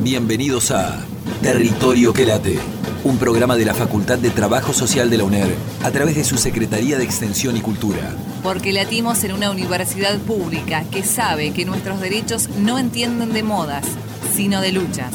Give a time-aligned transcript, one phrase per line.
[0.00, 1.04] Bienvenidos a
[1.42, 2.56] Territorio que late,
[3.02, 6.38] un programa de la Facultad de Trabajo Social de la UNER a través de su
[6.38, 8.14] Secretaría de Extensión y Cultura.
[8.44, 13.86] Porque latimos en una universidad pública que sabe que nuestros derechos no entienden de modas,
[14.32, 15.12] sino de luchas.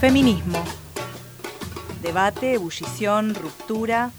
[0.00, 0.64] Feminismo.
[2.02, 4.12] Debate, ebullición, ruptura.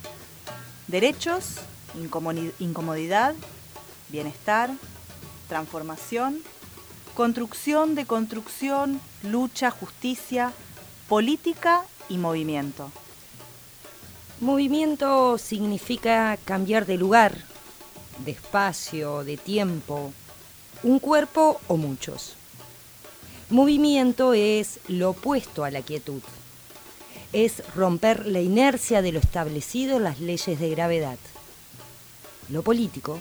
[0.87, 1.55] Derechos,
[2.59, 3.33] incomodidad,
[4.09, 4.69] bienestar,
[5.47, 6.43] transformación
[7.19, 10.53] construcción de construcción, lucha, justicia,
[11.09, 12.93] política y movimiento.
[14.39, 17.35] Movimiento significa cambiar de lugar,
[18.23, 20.13] de espacio, de tiempo,
[20.81, 22.35] un cuerpo o muchos.
[23.49, 26.21] Movimiento es lo opuesto a la quietud.
[27.33, 31.19] Es romper la inercia de lo establecido en las leyes de gravedad.
[32.47, 33.19] Lo político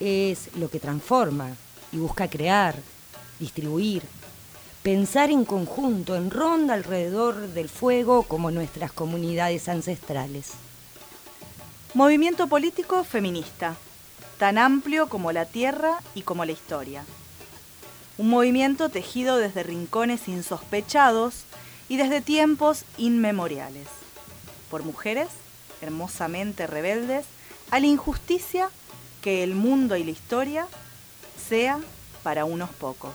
[0.00, 1.54] es lo que transforma
[1.92, 2.74] y busca crear,
[3.38, 4.02] distribuir,
[4.82, 10.52] pensar en conjunto, en ronda alrededor del fuego como nuestras comunidades ancestrales.
[11.94, 13.74] Movimiento político feminista,
[14.38, 17.04] tan amplio como la tierra y como la historia.
[18.18, 21.44] Un movimiento tejido desde rincones insospechados
[21.88, 23.88] y desde tiempos inmemoriales,
[24.70, 25.28] por mujeres
[25.80, 27.26] hermosamente rebeldes
[27.70, 28.70] a la injusticia
[29.20, 30.66] que el mundo y la historia
[31.48, 31.80] sea
[32.26, 33.14] para unos pocos.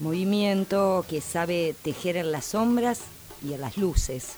[0.00, 3.02] Movimiento que sabe tejer en las sombras
[3.40, 4.32] y en las luces,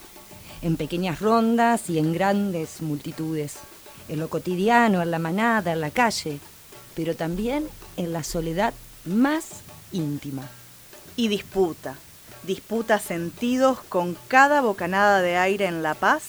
[0.60, 3.54] en pequeñas rondas y en grandes multitudes,
[4.10, 6.38] en lo cotidiano, en la manada, en la calle,
[6.94, 8.74] pero también en la soledad
[9.06, 9.46] más
[9.90, 10.46] íntima.
[11.16, 11.94] Y disputa,
[12.42, 16.24] disputa sentidos con cada bocanada de aire en la paz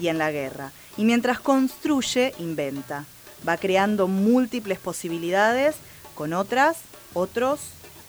[0.00, 0.70] y en la guerra.
[0.96, 3.06] Y mientras construye, inventa.
[3.48, 5.74] Va creando múltiples posibilidades
[6.20, 6.76] con otras,
[7.14, 7.60] otros,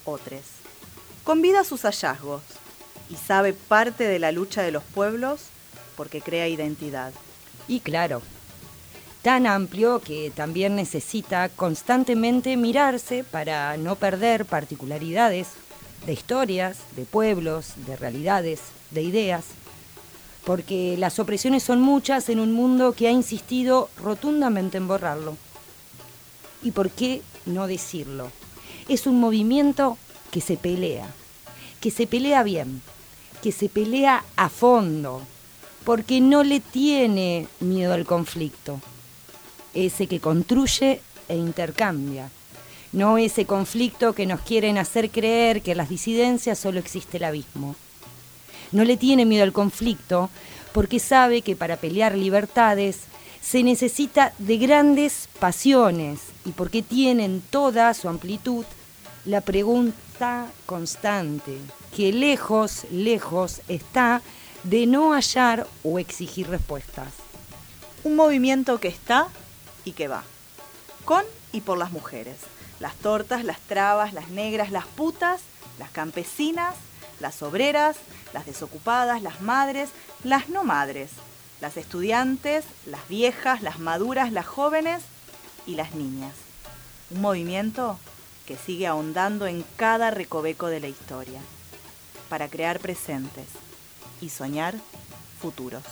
[0.04, 0.42] otros.
[1.24, 2.42] Convida sus hallazgos
[3.10, 5.44] y sabe parte de la lucha de los pueblos
[5.96, 7.14] porque crea identidad.
[7.70, 8.22] Y claro,
[9.22, 15.48] tan amplio que también necesita constantemente mirarse para no perder particularidades
[16.06, 18.60] de historias, de pueblos, de realidades,
[18.90, 19.46] de ideas,
[20.44, 25.38] porque las opresiones son muchas en un mundo que ha insistido rotundamente en borrarlo.
[26.62, 28.32] ¿Y por qué no decirlo.
[28.88, 29.98] Es un movimiento
[30.32, 31.08] que se pelea,
[31.80, 32.82] que se pelea bien,
[33.42, 35.22] que se pelea a fondo,
[35.84, 38.80] porque no le tiene miedo al conflicto.
[39.74, 42.30] Ese que construye e intercambia.
[42.92, 47.24] No ese conflicto que nos quieren hacer creer que en las disidencias solo existe el
[47.24, 47.76] abismo.
[48.72, 50.30] No le tiene miedo al conflicto
[50.74, 53.00] porque sabe que para pelear libertades
[53.42, 56.20] se necesita de grandes pasiones.
[56.46, 58.66] Y porque tienen toda su amplitud
[59.26, 61.58] la pregunta constante,
[61.96, 64.22] que lejos, lejos está
[64.64, 67.14] de no hallar o exigir respuestas.
[68.04, 69.28] Un movimiento que está
[69.86, 70.24] y que va,
[71.06, 72.38] con y por las mujeres,
[72.80, 75.42] las tortas, las trabas, las negras, las putas,
[75.78, 76.76] las campesinas,
[77.20, 77.98] las obreras,
[78.34, 79.90] las desocupadas, las madres,
[80.24, 81.12] las no madres,
[81.62, 85.04] las estudiantes, las viejas, las maduras, las jóvenes
[85.68, 86.34] y las niñas.
[87.12, 88.00] Un movimiento
[88.48, 91.40] que sigue ahondando en cada recoveco de la historia,
[92.30, 93.46] para crear presentes
[94.22, 94.74] y soñar
[95.40, 95.84] futuros.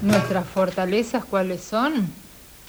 [0.00, 2.08] Nuestras fortalezas cuáles son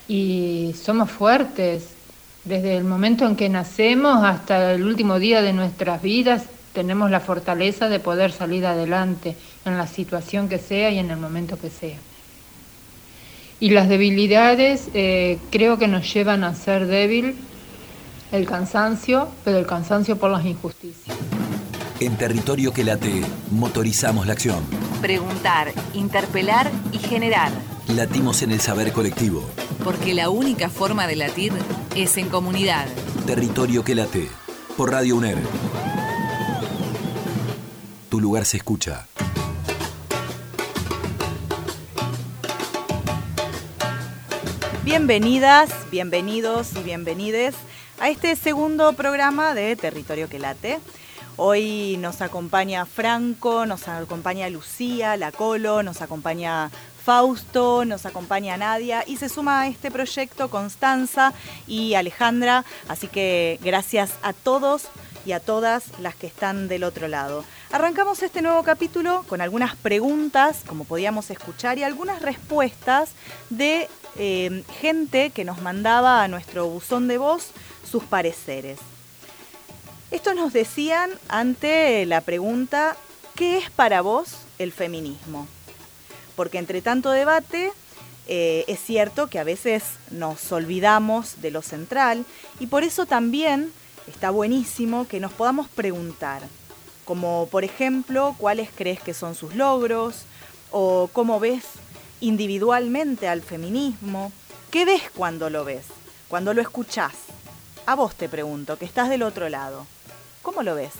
[0.07, 2.00] y somos fuertes,
[2.43, 6.43] desde el momento en que nacemos hasta el último día de nuestras vidas
[6.73, 9.35] tenemos la fortaleza de poder salir adelante
[9.65, 11.97] en la situación que sea y en el momento que sea.
[13.59, 17.35] Y las debilidades eh, creo que nos llevan a ser débil,
[18.31, 21.15] el cansancio, pero el cansancio por las injusticias.
[21.99, 24.63] En territorio que late, motorizamos la acción.
[25.01, 27.51] Preguntar, interpelar y generar.
[27.95, 29.43] Latimos en el saber colectivo.
[29.83, 31.51] Porque la única forma de latir
[31.93, 32.87] es en comunidad.
[33.25, 34.29] Territorio que late.
[34.77, 35.37] Por Radio UNER.
[38.07, 39.07] Tu lugar se escucha.
[44.85, 47.55] Bienvenidas, bienvenidos y bienvenides
[47.99, 50.79] a este segundo programa de Territorio que late.
[51.37, 56.69] Hoy nos acompaña Franco, nos acompaña Lucía, La Colo, nos acompaña
[57.03, 61.33] Fausto, nos acompaña Nadia y se suma a este proyecto Constanza
[61.67, 62.63] y Alejandra.
[62.87, 64.87] Así que gracias a todos
[65.25, 67.43] y a todas las que están del otro lado.
[67.71, 73.11] Arrancamos este nuevo capítulo con algunas preguntas, como podíamos escuchar, y algunas respuestas
[73.49, 73.87] de
[74.17, 77.51] eh, gente que nos mandaba a nuestro buzón de voz
[77.89, 78.79] sus pareceres.
[80.11, 82.97] Esto nos decían ante la pregunta,
[83.35, 85.47] ¿qué es para vos el feminismo?
[86.35, 87.71] Porque entre tanto debate,
[88.27, 92.25] eh, es cierto que a veces nos olvidamos de lo central
[92.59, 93.71] y por eso también
[94.07, 96.41] está buenísimo que nos podamos preguntar,
[97.05, 100.25] como por ejemplo, cuáles crees que son sus logros,
[100.71, 101.65] o cómo ves
[102.21, 104.31] individualmente al feminismo,
[104.71, 105.85] qué ves cuando lo ves,
[106.27, 107.13] cuando lo escuchás.
[107.85, 109.85] A vos te pregunto, que estás del otro lado,
[110.41, 110.93] ¿cómo lo ves?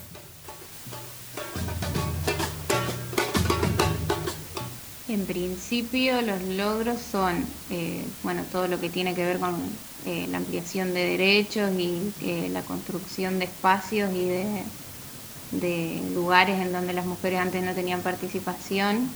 [5.12, 9.58] En principio los logros son, eh, bueno, todo lo que tiene que ver con
[10.06, 16.72] eh, la ampliación de derechos y eh, la construcción de espacios y de, lugares en
[16.72, 19.10] donde las mujeres antes no tenían participación,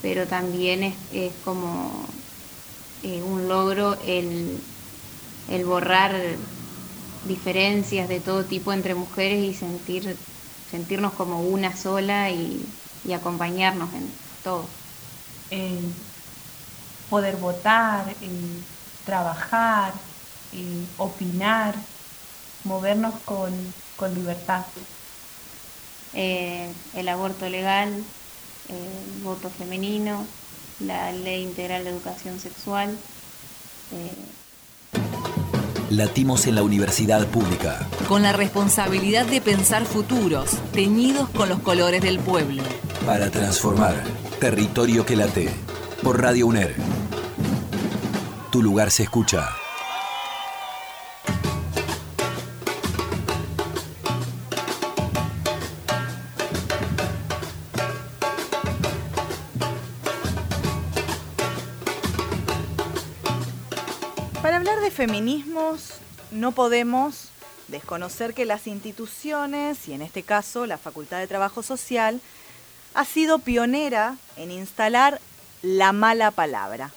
[0.00, 2.06] pero también es, como
[3.02, 4.58] un logro el,
[5.66, 6.18] borrar
[7.28, 10.16] diferencias de todo tipo entre mujeres y sentir,
[10.70, 12.64] sentirnos como una sola y
[13.12, 14.08] acompañarnos en
[14.42, 14.64] todo.
[17.10, 18.06] Poder votar,
[19.04, 19.92] trabajar,
[20.98, 21.74] opinar,
[22.64, 23.52] movernos con,
[23.96, 24.64] con libertad.
[26.14, 27.92] Eh, el aborto legal,
[28.68, 30.26] el voto femenino,
[30.80, 32.96] la ley integral de educación sexual.
[35.96, 37.86] Latimos en la universidad pública.
[38.08, 42.64] Con la responsabilidad de pensar futuros, teñidos con los colores del pueblo.
[43.06, 43.94] Para transformar
[44.40, 45.50] territorio que late.
[46.02, 46.74] Por Radio UNER.
[48.50, 49.63] Tu lugar se escucha.
[66.30, 67.28] No podemos
[67.68, 72.20] desconocer que las instituciones, y en este caso la Facultad de Trabajo Social,
[72.94, 75.20] ha sido pionera en instalar
[75.62, 76.92] la mala palabra.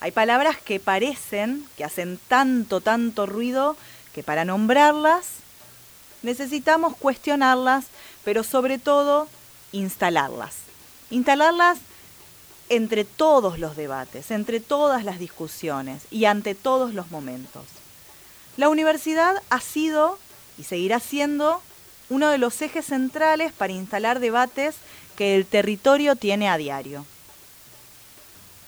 [0.00, 3.76] Hay palabras que parecen, que hacen tanto, tanto ruido,
[4.14, 5.26] que para nombrarlas
[6.22, 7.86] necesitamos cuestionarlas,
[8.24, 9.28] pero sobre todo
[9.72, 10.54] instalarlas.
[11.10, 11.78] Instalarlas
[12.68, 17.64] entre todos los debates, entre todas las discusiones y ante todos los momentos.
[18.56, 20.18] La universidad ha sido
[20.58, 21.60] y seguirá siendo
[22.08, 24.76] uno de los ejes centrales para instalar debates
[25.16, 27.04] que el territorio tiene a diario.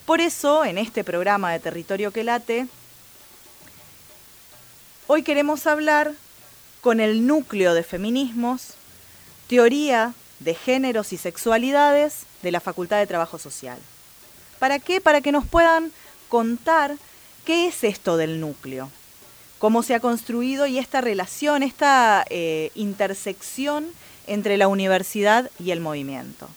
[0.06, 2.66] Por eso, en este programa de Territorio que Late,
[5.06, 6.14] hoy queremos hablar
[6.80, 8.74] con el núcleo de feminismos,
[9.48, 13.78] teoría de géneros y sexualidades de la Facultad de Trabajo Social.
[14.58, 15.00] ¿Para qué?
[15.00, 15.92] Para que nos puedan
[16.28, 16.96] contar
[17.44, 18.90] qué es esto del núcleo,
[19.58, 23.86] cómo se ha construido y esta relación, esta eh, intersección
[24.26, 26.48] entre la universidad y el movimiento.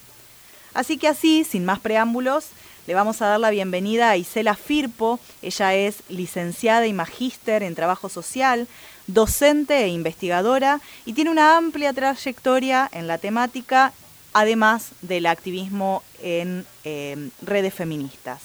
[0.74, 2.46] Así que así, sin más preámbulos,
[2.86, 5.20] le vamos a dar la bienvenida a Isela Firpo.
[5.40, 8.66] Ella es licenciada y magíster en trabajo social,
[9.12, 13.92] docente e investigadora y tiene una amplia trayectoria en la temática,
[14.32, 18.40] además del activismo en eh, redes feministas.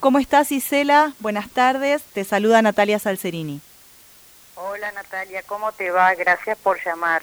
[0.00, 1.12] ¿Cómo estás, Isela?
[1.18, 2.02] Buenas tardes.
[2.12, 3.60] Te saluda Natalia Salcerini.
[4.54, 5.42] Hola, Natalia.
[5.46, 6.14] ¿Cómo te va?
[6.14, 7.22] Gracias por llamar.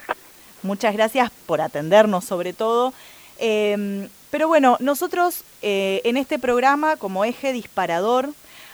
[0.62, 2.94] Muchas gracias por atendernos, sobre todo.
[3.38, 8.30] Eh, pero bueno, nosotros eh, en este programa, como eje disparador,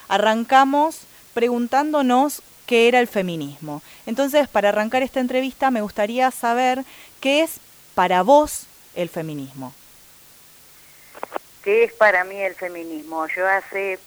[0.07, 1.01] arrancamos
[1.35, 3.81] preguntándonos qué era el feminismo.
[4.05, 6.83] Entonces, para arrancar esta entrevista, me gustaría saber
[7.19, 7.59] qué es
[7.95, 9.73] para vos el feminismo.
[11.63, 13.27] ¿Qué es para mí el feminismo?
[13.27, 13.99] Yo hace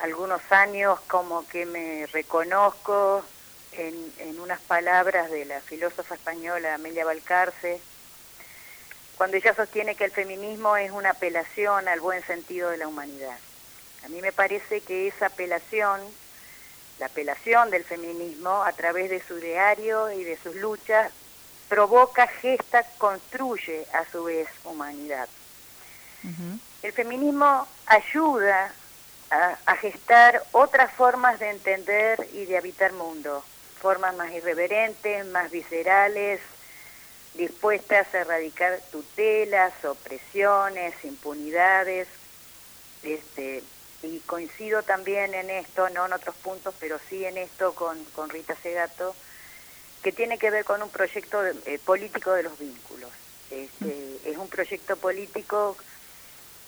[0.00, 3.24] algunos años como que me reconozco
[3.72, 7.80] en, unas palabras de la filósofa española Amelia Valcarce,
[9.16, 13.38] cuando ella sostiene que el feminismo es una apelación al buen sentido de la humanidad.
[14.04, 16.00] A mí me parece que esa apelación,
[16.98, 21.12] la apelación del feminismo a través de su diario y de sus luchas,
[21.68, 25.28] provoca, gesta, construye a su vez humanidad.
[26.82, 28.72] El feminismo ayuda
[29.30, 33.44] a, a, gestar otras formas de entender y de habitar mundo,
[33.80, 36.40] formas más irreverentes, más viscerales,
[37.34, 42.08] dispuestas a erradicar tutelas, opresiones, impunidades,
[43.02, 43.62] este,
[44.04, 48.30] y coincido también en esto, no en otros puntos, pero sí en esto con, con
[48.30, 49.14] Rita Segato,
[50.02, 53.10] que tiene que ver con un proyecto eh, político de los vínculos.
[53.50, 55.76] Este, es un proyecto político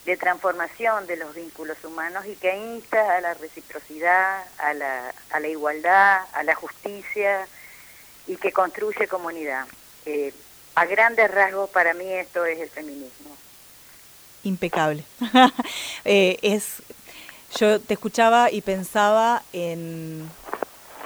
[0.04, 5.40] de transformación de los vínculos humanos y que insta a la reciprocidad, a la, a
[5.40, 7.46] la igualdad, a la justicia
[8.26, 9.66] y que construye comunidad.
[10.06, 10.32] Eh,
[10.76, 13.36] a grandes rasgos para mí esto es el feminismo.
[14.44, 15.04] Impecable.
[16.08, 16.82] Eh, es,
[17.58, 20.28] yo te escuchaba y pensaba en,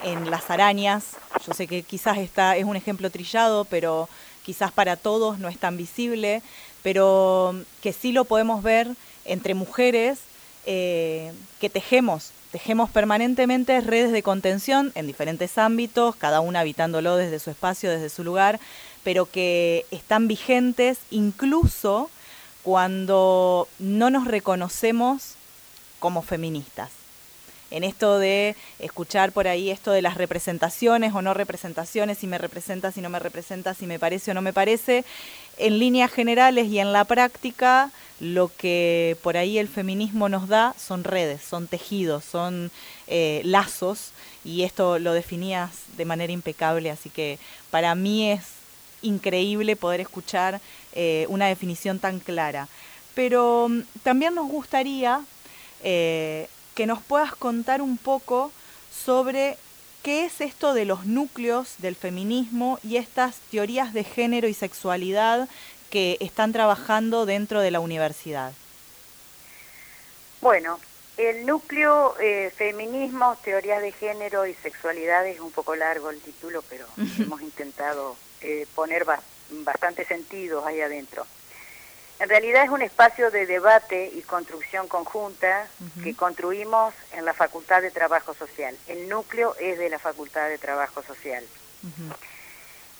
[0.02, 1.16] en las arañas.
[1.46, 4.08] Yo sé que quizás esta es un ejemplo trillado, pero
[4.44, 6.42] quizás para todos no es tan visible,
[6.82, 8.88] pero que sí lo podemos ver
[9.24, 10.18] entre mujeres
[10.66, 17.38] eh, que tejemos, tejemos permanentemente redes de contención en diferentes ámbitos, cada una habitándolo desde
[17.38, 18.58] su espacio, desde su lugar,
[19.04, 22.10] pero que están vigentes incluso
[22.62, 25.36] cuando no nos reconocemos
[26.00, 26.90] como feministas.
[27.70, 32.36] En esto de escuchar por ahí esto de las representaciones o no representaciones, si me
[32.36, 35.04] representa, si no me representa, si me parece o no me parece,
[35.56, 40.74] en líneas generales y en la práctica, lo que por ahí el feminismo nos da
[40.78, 42.72] son redes, son tejidos, son
[43.06, 44.10] eh, lazos,
[44.44, 47.38] y esto lo definías de manera impecable, así que
[47.70, 48.42] para mí es
[49.02, 50.60] increíble poder escuchar
[50.92, 52.68] eh, una definición tan clara.
[53.14, 55.22] Pero mm, también nos gustaría
[55.82, 58.52] eh, que nos puedas contar un poco
[58.92, 59.56] sobre
[60.02, 65.48] qué es esto de los núcleos del feminismo y estas teorías de género y sexualidad
[65.90, 68.52] que están trabajando dentro de la universidad.
[70.40, 70.78] Bueno,
[71.16, 76.62] el núcleo eh, feminismo, teorías de género y sexualidad es un poco largo el título,
[76.68, 76.86] pero
[77.18, 79.04] hemos intentado eh, poner
[79.50, 81.26] bastante sentido ahí adentro.
[82.20, 85.66] En realidad es un espacio de debate y construcción conjunta
[86.04, 88.76] que construimos en la Facultad de Trabajo Social.
[88.88, 91.42] El núcleo es de la Facultad de Trabajo Social.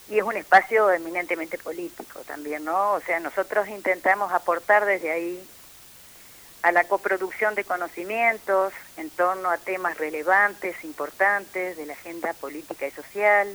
[0.09, 2.93] Y es un espacio eminentemente político también, ¿no?
[2.93, 5.49] O sea, nosotros intentamos aportar desde ahí
[6.63, 12.87] a la coproducción de conocimientos en torno a temas relevantes, importantes de la agenda política
[12.87, 13.55] y social,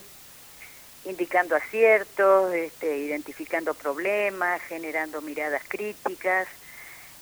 [1.05, 6.47] indicando aciertos, este, identificando problemas, generando miradas críticas,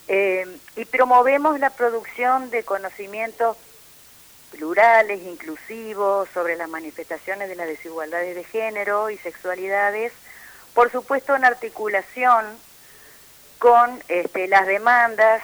[0.08, 3.58] eh, y promovemos la producción de conocimientos
[4.52, 10.14] plurales, inclusivos, sobre las manifestaciones de las desigualdades de género y sexualidades,
[10.74, 12.46] por supuesto en articulación
[13.60, 15.42] con este, las demandas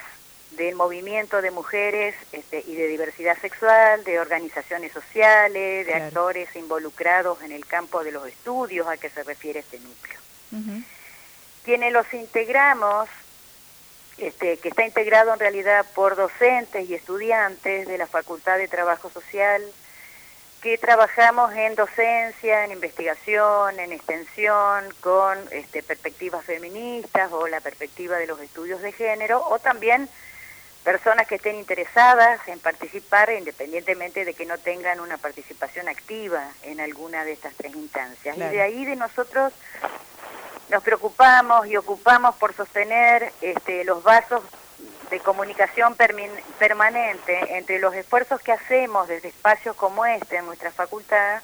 [0.51, 7.41] del movimiento de mujeres este, y de diversidad sexual, de organizaciones sociales, de actores involucrados
[7.43, 10.19] en el campo de los estudios a que se refiere este núcleo.
[11.63, 13.07] Quienes los integramos,
[14.17, 19.09] este, que está integrado en realidad por docentes y estudiantes de la Facultad de Trabajo
[19.11, 19.61] Social,
[20.61, 28.17] que trabajamos en docencia, en investigación, en extensión, con este, perspectivas feministas o la perspectiva
[28.17, 30.09] de los estudios de género, o también
[30.83, 36.79] personas que estén interesadas en participar independientemente de que no tengan una participación activa en
[36.79, 38.37] alguna de estas tres instancias.
[38.37, 39.53] Y de ahí de nosotros
[40.69, 44.43] nos preocupamos y ocupamos por sostener este, los vasos
[45.09, 45.95] de comunicación
[46.59, 51.41] permanente entre los esfuerzos que hacemos desde espacios como este en nuestra facultad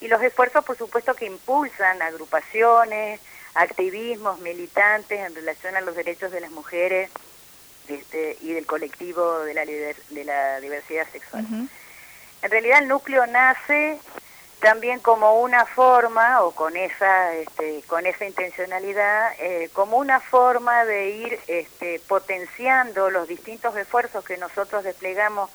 [0.00, 3.20] y los esfuerzos, por supuesto, que impulsan agrupaciones,
[3.54, 7.10] activismos, militantes en relación a los derechos de las mujeres
[7.88, 11.46] este, y del colectivo de la, de la diversidad sexual.
[12.42, 13.98] En realidad el núcleo nace
[14.62, 20.84] también como una forma, o con esa, este, con esa intencionalidad, eh, como una forma
[20.84, 25.50] de ir este, potenciando los distintos esfuerzos que nosotros desplegamos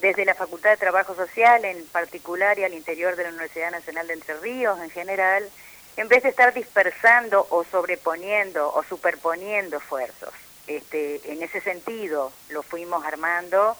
[0.00, 4.06] desde la Facultad de Trabajo Social en particular y al interior de la Universidad Nacional
[4.06, 5.46] de Entre Ríos en general,
[5.98, 10.32] en vez de estar dispersando o sobreponiendo o superponiendo esfuerzos.
[10.66, 13.76] Este, en ese sentido lo fuimos armando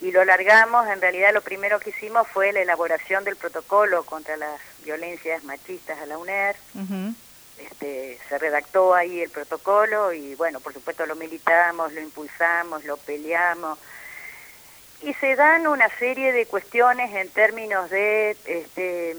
[0.00, 0.88] y lo largamos.
[0.88, 5.98] En realidad lo primero que hicimos fue la elaboración del protocolo contra las violencias machistas
[6.00, 6.56] a la UNER.
[7.58, 12.96] este, se redactó ahí el protocolo y bueno, por supuesto lo militamos, lo impulsamos, lo
[12.96, 13.78] peleamos.
[15.02, 19.16] Y se dan una serie de cuestiones en términos de, este,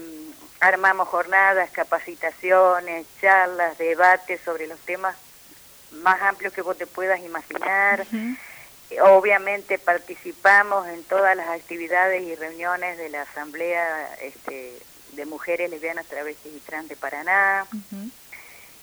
[0.60, 5.16] armamos jornadas, capacitaciones, charlas, debates sobre los temas
[6.02, 8.06] más amplios que vos te puedas imaginar.
[9.02, 14.78] Obviamente participamos en todas las actividades y reuniones de la Asamblea este,
[15.12, 17.66] de Mujeres Lesbianas, Travestis y Trans de Paraná.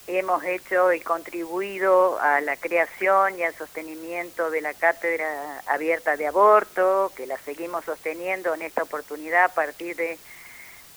[0.05, 6.27] Hemos hecho y contribuido a la creación y al sostenimiento de la Cátedra Abierta de
[6.27, 10.19] Aborto, que la seguimos sosteniendo en esta oportunidad a partir de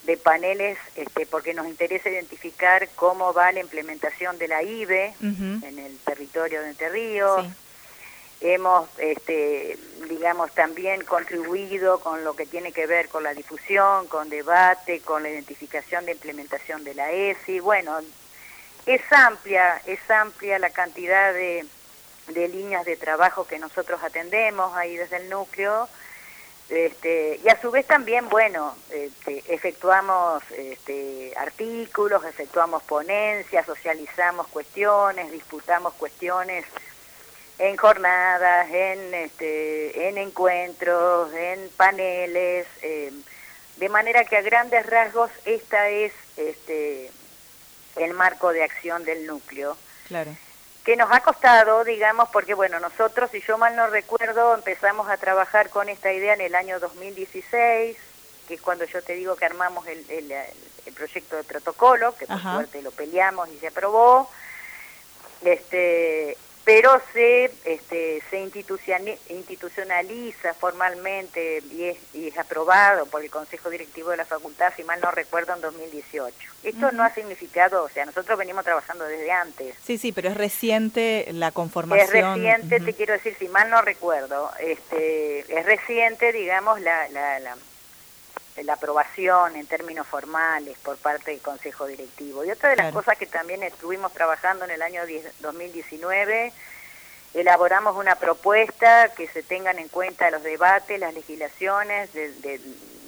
[0.06, 5.78] de paneles este, porque nos interesa identificar cómo va la implementación de la IBE en
[5.78, 7.44] el territorio de Entre Ríos.
[8.40, 14.28] Hemos, este, digamos, también contribuido con lo que tiene que ver con la difusión, con
[14.28, 17.60] debate, con la identificación de implementación de la ESI.
[17.60, 17.98] Bueno,
[18.84, 21.66] es amplia, es amplia la cantidad de,
[22.28, 25.88] de líneas de trabajo que nosotros atendemos ahí desde el núcleo
[26.68, 35.30] este, y a su vez también, bueno, este, efectuamos este, artículos, efectuamos ponencias, socializamos cuestiones,
[35.30, 36.64] disputamos cuestiones
[37.58, 43.12] en jornadas, en, este, en encuentros, en paneles, eh,
[43.76, 47.10] de manera que a grandes rasgos esta es este,
[47.96, 49.76] el marco de acción del núcleo.
[50.08, 50.36] Claro
[50.86, 55.16] que nos ha costado, digamos, porque bueno, nosotros, si yo mal no recuerdo, empezamos a
[55.16, 57.96] trabajar con esta idea en el año 2016,
[58.46, 62.40] que es cuando yo te digo que armamos el, el, proyecto de protocolo, que por
[62.40, 64.30] suerte lo peleamos y se aprobó.
[65.44, 73.70] Este, pero se, este, se institucionaliza formalmente y es, y es, aprobado por el Consejo
[73.70, 76.36] Directivo de la Facultad, si mal no recuerdo, en 2018.
[76.64, 79.76] Esto no ha significado, o sea, nosotros venimos trabajando desde antes.
[79.84, 82.04] Sí, sí, pero es reciente la conformación.
[82.04, 87.38] Es reciente, te quiero decir, si mal no recuerdo, este, es reciente, digamos, la, la,
[87.38, 87.56] la
[88.64, 92.44] la aprobación en términos formales por parte del Consejo Directivo.
[92.44, 95.02] Y otra de las cosas que también estuvimos trabajando en el año
[95.40, 96.52] 2019,
[97.34, 102.32] elaboramos una propuesta que se tengan en cuenta los debates, las legislaciones de,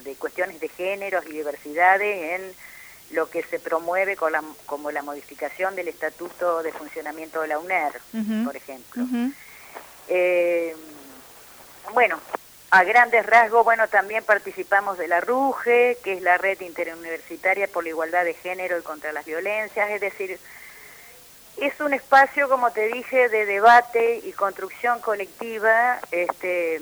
[0.05, 2.55] de, cuestiones de géneros y diversidades en
[3.15, 7.59] lo que se promueve con la, como la modificación del Estatuto de Funcionamiento de la
[7.59, 7.93] UNER,
[8.45, 9.05] por ejemplo.
[10.09, 10.75] eh,
[11.93, 12.19] bueno,
[12.71, 17.85] a grandes rasgos, bueno, también participamos de la RUGE, que es la Red Interuniversitaria por
[17.85, 20.39] la Igualdad de Género y contra las Violencias, es decir,
[21.57, 26.81] es un espacio, como te dije, de debate y construcción colectiva, este,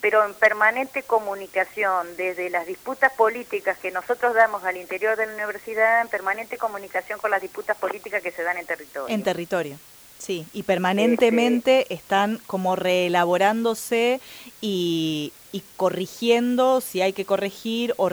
[0.00, 5.34] pero en permanente comunicación, desde las disputas políticas que nosotros damos al interior de la
[5.34, 9.14] universidad, en permanente comunicación con las disputas políticas que se dan en territorio.
[9.14, 9.78] En territorio.
[10.18, 14.20] Sí, y permanentemente este, están como reelaborándose
[14.60, 15.32] y,
[15.76, 18.08] corrigiendo si hay que corregir o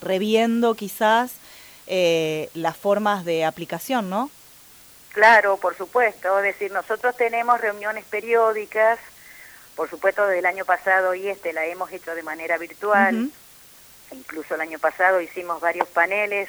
[0.00, 1.32] reviendo quizás
[1.86, 4.30] eh, las formas de aplicación, ¿no?
[5.12, 6.38] Claro, por supuesto.
[6.38, 8.98] Es decir, nosotros tenemos reuniones periódicas,
[9.76, 13.30] por supuesto desde el año pasado y este la hemos hecho de manera virtual.
[14.12, 16.48] Incluso el año pasado hicimos varios paneles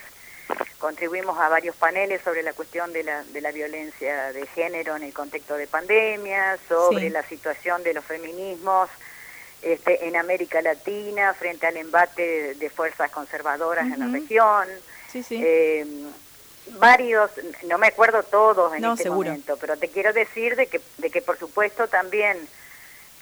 [0.78, 5.04] contribuimos a varios paneles sobre la cuestión de la, de la violencia de género en
[5.04, 8.90] el contexto de pandemia, sobre la situación de los feminismos
[9.62, 14.68] este, en América Latina frente al embate de, fuerzas conservadoras en la región.
[15.30, 15.86] Eh,
[16.80, 17.30] varios,
[17.68, 21.22] no me acuerdo todos en este momento, pero te quiero decir de que, de que
[21.22, 22.38] por supuesto también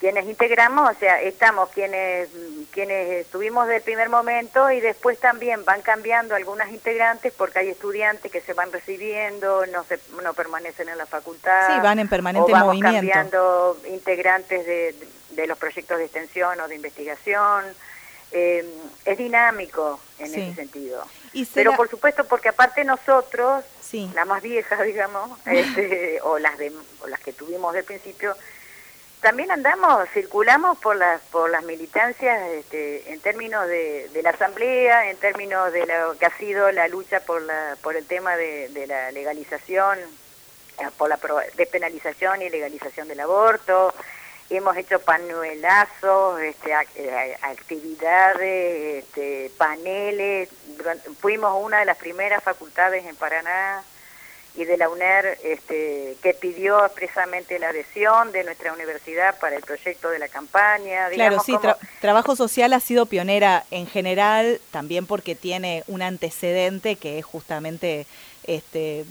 [0.00, 2.30] quienes integramos, o sea, estamos quienes
[2.72, 8.32] quienes estuvimos del primer momento y después también van cambiando algunas integrantes porque hay estudiantes
[8.32, 11.74] que se van recibiendo, no se no permanecen en la facultad.
[11.74, 14.94] Sí, van en permanente o vamos cambiando integrantes de,
[15.30, 17.64] de, los proyectos de extensión o de investigación.
[18.32, 18.64] Eh,
[19.04, 21.04] es dinámico en ese sentido.
[21.52, 23.64] Pero por supuesto porque aparte nosotros,
[24.14, 28.34] la más vieja, digamos, este, o las de o las que tuvimos del principio,
[29.20, 35.10] también andamos, circulamos por las por las militancias este, en términos de, de, la asamblea,
[35.10, 38.68] en términos de lo que ha sido la lucha por la por el tema de,
[38.70, 39.98] de la legalización,
[40.78, 41.18] eh, por la
[41.56, 43.92] despenalización y legalización del aborto.
[44.48, 50.48] Hemos hecho panuelazos, este, eh, actividades, este, paneles.
[51.20, 53.84] Fuimos una de las primeras facultades en Paraná
[54.54, 59.62] y de la UNER este, que pidió expresamente la adhesión de nuestra universidad para el
[59.62, 61.08] proyecto de la campaña.
[61.10, 61.54] Claro, sí,
[62.00, 68.06] Trabajo Social ha sido pionera en general, también porque tiene un antecedente que es justamente
[68.44, 69.04] este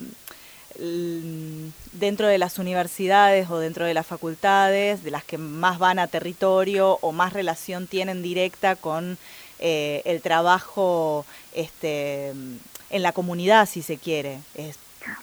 [1.92, 6.08] dentro de las universidades o dentro de las facultades, de las que más van a
[6.08, 9.18] territorio o más relación tienen directa con
[9.60, 14.40] eh, el trabajo este, en la comunidad, si se quiere.
[14.56, 14.78] Es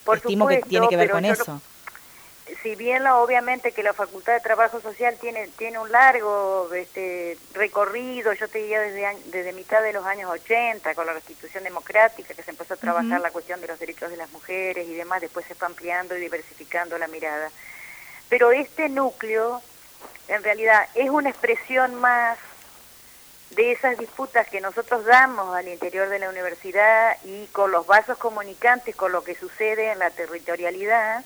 [0.05, 1.61] por Estimo que tiene que ver con eso.
[2.63, 8.33] si bien obviamente que la Facultad de Trabajo Social tiene tiene un largo este recorrido,
[8.33, 12.43] yo te diría desde desde mitad de los años 80 con la Restitución Democrática que
[12.43, 15.47] se empezó a trabajar la cuestión de los derechos de las mujeres y demás, después
[15.47, 17.51] se fue ampliando y diversificando la mirada.
[18.29, 19.63] Pero este núcleo
[20.29, 22.39] en realidad es una expresión más
[23.51, 28.19] de esas disputas que nosotros damos al interior de la universidad y con los vasos
[28.19, 31.25] comunicantes, con lo que sucede en la territorialidad,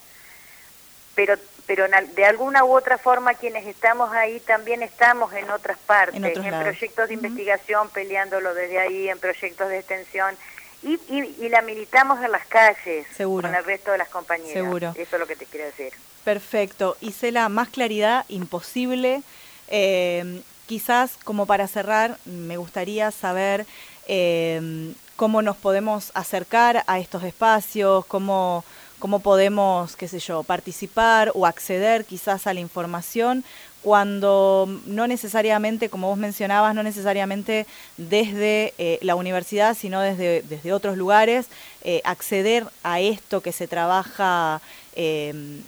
[1.15, 1.37] pero
[1.71, 6.61] pero de alguna u otra forma quienes estamos ahí también estamos en otras partes, en,
[6.61, 10.35] proyectos de investigación peleándolo desde ahí, en proyectos de extensión,
[10.83, 14.53] y, y, la militamos en las calles con el resto de las compañeras.
[14.53, 14.93] Seguro.
[14.97, 15.93] Eso es lo que te quiero decir.
[16.25, 16.97] Perfecto.
[17.01, 19.23] Isela, más claridad imposible.
[19.69, 23.67] Eh, quizás como para cerrar, me gustaría saber
[24.07, 28.63] eh, cómo nos podemos acercar a estos espacios, cómo
[29.01, 33.43] cómo podemos, qué sé yo, participar o acceder quizás a la información
[33.83, 40.73] cuando no necesariamente, como vos mencionabas, no necesariamente desde eh, la universidad, sino desde, desde
[40.73, 41.47] otros lugares,
[41.83, 44.61] eh, acceder a esto que se trabaja
[44.95, 45.63] eh,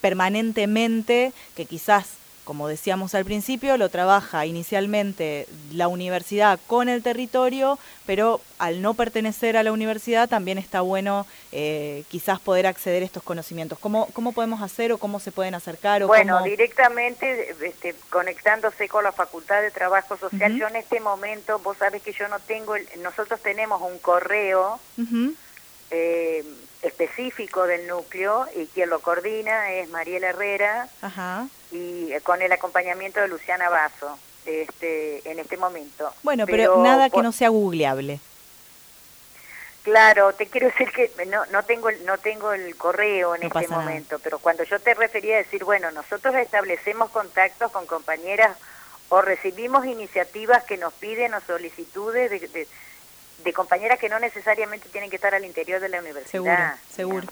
[0.00, 2.06] permanentemente, que quizás
[2.48, 8.94] como decíamos al principio, lo trabaja inicialmente la universidad con el territorio, pero al no
[8.94, 13.78] pertenecer a la universidad también está bueno eh, quizás poder acceder a estos conocimientos.
[13.78, 16.02] ¿Cómo, ¿Cómo podemos hacer o cómo se pueden acercar?
[16.02, 20.56] O bueno, directamente este, conectándose con la Facultad de Trabajo Social.
[20.56, 24.80] Yo en este momento, vos sabes que yo no tengo, nosotros tenemos un correo
[26.80, 30.88] específico del núcleo y quien lo coordina es Mariela Herrera
[31.70, 36.12] y eh, con el acompañamiento de Luciana Basso este, en este momento.
[36.22, 38.20] Bueno, pero, nada que no sea googleable.
[39.82, 44.18] Claro, te quiero decir que no, no tengo no tengo el correo en este momento,
[44.18, 48.56] pero cuando yo te refería a decir, bueno, nosotros establecemos contactos con compañeras
[49.08, 52.68] o recibimos iniciativas que nos piden o solicitudes de
[53.44, 56.76] de compañeras que no necesariamente tienen que estar al interior de la universidad.
[56.90, 57.28] Seguro, seguro.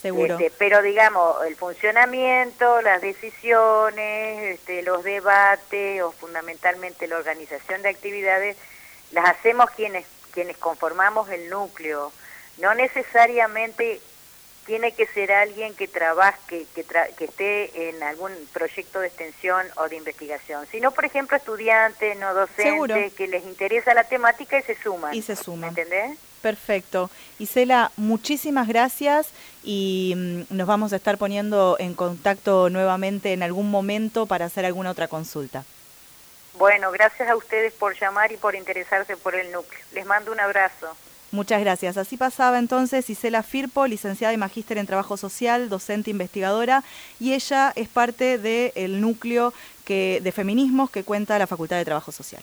[0.00, 0.38] Seguro.
[0.38, 7.88] Este, pero digamos, el funcionamiento, las decisiones, este, los debates o fundamentalmente la organización de
[7.88, 8.56] actividades,
[9.12, 12.12] las hacemos quienes, quienes conformamos el núcleo.
[12.58, 14.00] No necesariamente
[14.68, 16.84] tiene que ser alguien que trabaje, que,
[17.16, 22.34] que, esté en algún proyecto de extensión o de investigación, sino, por ejemplo, estudiantes, no
[22.34, 25.14] docentes, que les interesa la temática y se suman.
[25.14, 25.70] Y se suman.
[25.70, 26.18] ¿Entendés?
[26.42, 27.10] Perfecto.
[27.38, 29.30] Isela, muchísimas gracias
[29.64, 34.64] y mm, nos vamos a estar poniendo en contacto nuevamente en algún momento para hacer
[34.64, 35.64] alguna otra consulta.
[36.58, 39.80] Bueno, gracias a ustedes por llamar y por interesarse por el núcleo.
[39.92, 40.96] Les mando un abrazo.
[41.30, 41.96] Muchas gracias.
[41.96, 46.82] Así pasaba entonces Isela Firpo, licenciada y magíster en Trabajo Social, docente investigadora,
[47.20, 49.52] y ella es parte del núcleo
[49.84, 52.42] que, de feminismos que cuenta la Facultad de Trabajo Social.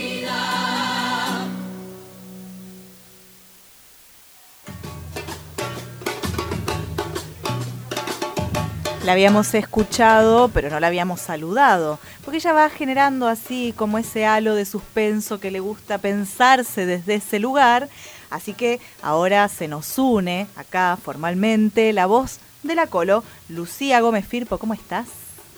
[9.03, 14.27] La habíamos escuchado, pero no la habíamos saludado, porque ella va generando así como ese
[14.27, 17.89] halo de suspenso que le gusta pensarse desde ese lugar.
[18.29, 24.25] Así que ahora se nos une acá formalmente la voz de la Colo, Lucía Gómez
[24.27, 24.59] Firpo.
[24.59, 25.07] ¿Cómo estás?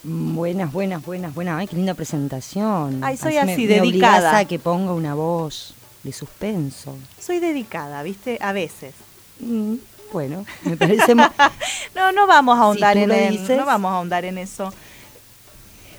[0.04, 1.60] Buenas, buenas, buenas, buenas.
[1.60, 3.04] Ay, qué linda presentación.
[3.04, 4.38] Ay, soy así, me dedicada.
[4.38, 6.96] a que ponga una voz de suspenso.
[7.20, 8.38] Soy dedicada, ¿viste?
[8.42, 8.94] A veces.
[9.40, 9.76] Mm,
[10.14, 11.14] bueno, me parece
[11.96, 13.58] No, no vamos a ahondar en dices.
[13.58, 14.72] no vamos a ahondar en eso.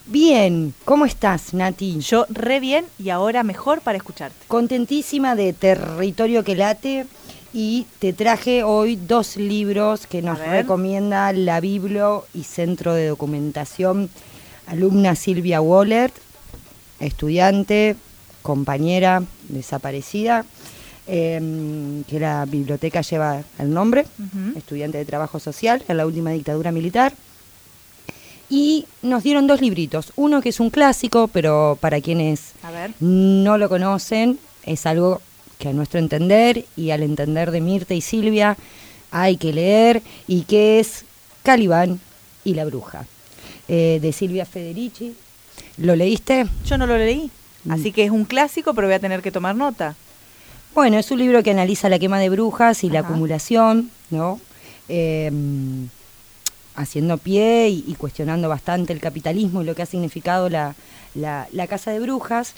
[0.07, 0.72] bien.
[0.85, 1.98] ¿Cómo estás, Nati?
[1.98, 4.46] Yo re bien y ahora mejor para escucharte.
[4.48, 7.07] Contentísima de Territorio que late
[7.53, 14.11] y te traje hoy dos libros que nos recomienda la Biblo y Centro de Documentación,
[14.66, 16.14] alumna Silvia Wallert,
[16.98, 17.96] estudiante,
[18.42, 20.44] compañera desaparecida,
[21.07, 24.07] em, que la biblioteca lleva el nombre,
[24.57, 27.12] estudiante de trabajo social en la última dictadura militar.
[28.51, 32.53] Y nos dieron dos libritos, uno que es un clásico, pero para quienes
[33.01, 35.21] no lo conocen, es algo
[35.59, 38.57] que a nuestro entender y al entender de Mirta y Silvia
[39.11, 41.05] hay que leer y que es
[41.43, 42.01] Calibán
[42.45, 43.07] y la bruja,
[43.69, 45.14] eh, de Silvia Federici.
[45.79, 46.47] ¿Lo leíste?
[46.67, 47.31] Yo no lo leí.
[47.64, 47.73] Mm.
[47.73, 49.95] Así que es un clásico, pero voy a tener que tomar nota.
[50.74, 54.40] Bueno, es un libro que analiza la quema de brujas y la acumulación, ¿no?
[54.88, 55.30] Eh,
[56.74, 60.74] haciendo pie y, y cuestionando bastante el capitalismo y lo que ha significado la,
[61.14, 62.54] la- la casa de brujas.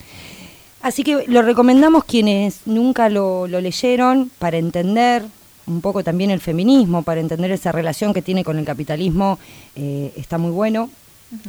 [0.81, 5.23] Así que lo recomendamos quienes nunca lo, lo leyeron para entender
[5.67, 9.39] un poco también el feminismo, para entender esa relación que tiene con el capitalismo,
[9.75, 10.89] eh, está muy bueno.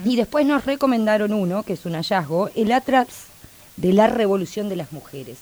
[0.04, 3.08] Y después nos recomendaron uno, que es un hallazgo, el Atlas
[3.78, 5.38] de la Revolución de las Mujeres.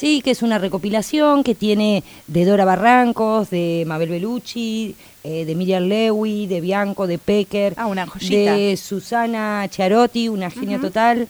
[0.00, 5.54] Sí, que es una recopilación que tiene de Dora Barrancos, de Mabel Bellucci, eh, de
[5.54, 11.28] Miriam Lewy, de Bianco, de Pecker, Ah, una de Susana Chiarotti, una genia total,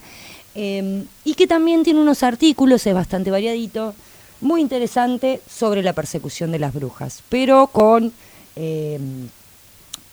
[0.54, 3.92] eh, y que también tiene unos artículos, es bastante variadito,
[4.40, 8.12] muy interesante sobre la persecución de las brujas, pero con
[8.54, 9.00] eh,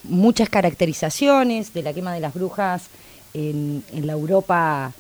[0.04, 2.88] muchas caracterizaciones de la quema de las brujas
[3.36, 4.94] en, en la Europa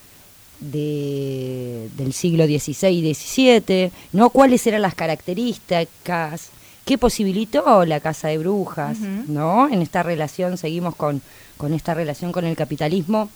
[0.59, 4.29] de- del siglo XVI y XVII, ¿no?
[4.29, 6.49] ¿Cuáles eran las características?
[6.85, 8.97] ¿Qué posibilitó la casa de brujas?
[8.99, 9.67] ¿no?
[9.69, 11.21] En esta relación, seguimos con,
[11.57, 13.29] con esta relación con el capitalismo.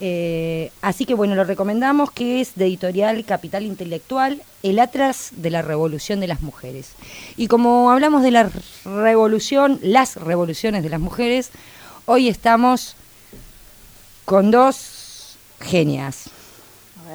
[0.00, 5.50] Eh, así que bueno, lo recomendamos que es de editorial Capital Intelectual, El Atlas de
[5.50, 6.90] la Revolución de las Mujeres.
[7.36, 8.50] Y como hablamos de la
[8.84, 11.50] revolución, las revoluciones de las mujeres,
[12.06, 12.94] hoy estamos
[14.24, 16.30] con dos genias,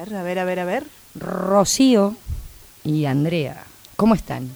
[0.04, 0.84] ver, a ver, a ver, a ver.
[1.14, 2.14] Rocío
[2.84, 3.64] y Andrea.
[3.96, 4.48] ¿Cómo están?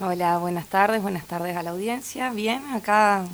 [0.00, 2.30] Hola, buenas tardes, buenas tardes a la audiencia.
[2.30, 3.24] Bien, acá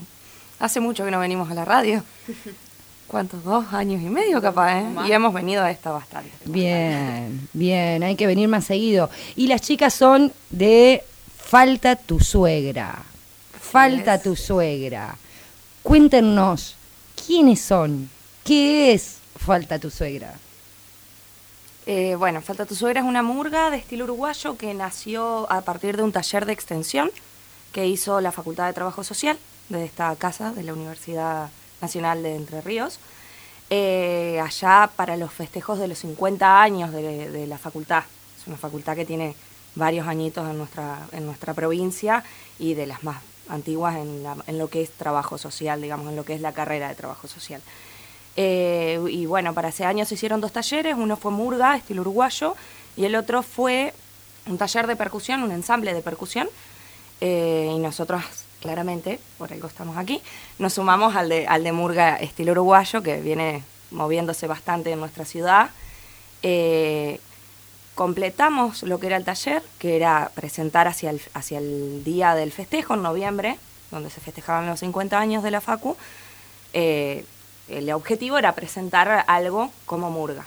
[0.58, 2.02] hace mucho que no venimos a la radio.
[3.06, 3.44] ¿Cuántos?
[3.44, 4.86] Dos años y medio capaz, ¿eh?
[5.06, 6.30] Y hemos venido a esta bastante.
[6.46, 9.10] Bien, bien, hay que venir más seguido.
[9.36, 11.04] Y las chicas son de
[11.36, 13.02] Falta tu suegra.
[13.60, 15.14] Falta tu suegra.
[15.82, 16.74] Cuéntenos,
[17.26, 18.08] ¿quiénes son?
[18.42, 20.34] ¿Qué es Falta tu suegra?
[21.86, 25.98] Eh, bueno, Falta tu suegra es una murga de estilo uruguayo que nació a partir
[25.98, 27.10] de un taller de extensión
[27.72, 29.36] que hizo la Facultad de Trabajo Social
[29.68, 31.50] de esta casa de la Universidad
[31.82, 33.00] Nacional de Entre Ríos,
[33.68, 38.04] eh, allá para los festejos de los 50 años de, la facultad.
[38.40, 39.34] Es una facultad que tiene
[39.74, 42.24] varios añitos en nuestra, en nuestra provincia
[42.58, 46.34] y de las más antiguas en lo que es trabajo social, digamos, en lo que
[46.34, 47.60] es la carrera de trabajo social.
[48.36, 52.56] Eh, y bueno, para ese año se hicieron dos talleres, uno fue murga, estilo uruguayo,
[52.96, 53.94] y el otro fue
[54.46, 56.48] un taller de percusión, un ensamble de percusión,
[57.20, 58.22] eh, y nosotros
[58.60, 60.22] claramente, por algo estamos aquí,
[60.58, 65.24] nos sumamos al de, al de murga estilo uruguayo, que viene moviéndose bastante en nuestra
[65.24, 65.70] ciudad.
[66.42, 67.20] Eh,
[67.94, 72.52] completamos lo que era el taller, que era presentar hacia el, hacia el día del
[72.52, 73.58] festejo, en noviembre,
[73.90, 75.96] donde se festejaban los 50 años de la FACU.
[77.68, 80.46] El objetivo era presentar algo como murga,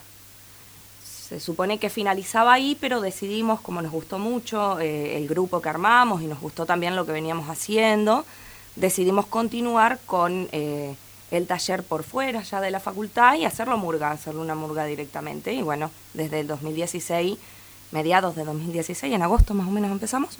[1.27, 5.67] se supone que finalizaba ahí, pero decidimos, como nos gustó mucho eh, el grupo que
[5.67, 8.25] armamos y nos gustó también lo que veníamos haciendo,
[8.77, 10.95] decidimos continuar con eh,
[11.31, 15.53] el taller por fuera ya de la facultad y hacerlo murga, hacerlo una murga directamente.
[15.53, 17.37] Y bueno, desde el 2016,
[17.91, 20.37] mediados de 2016, en agosto más o menos empezamos.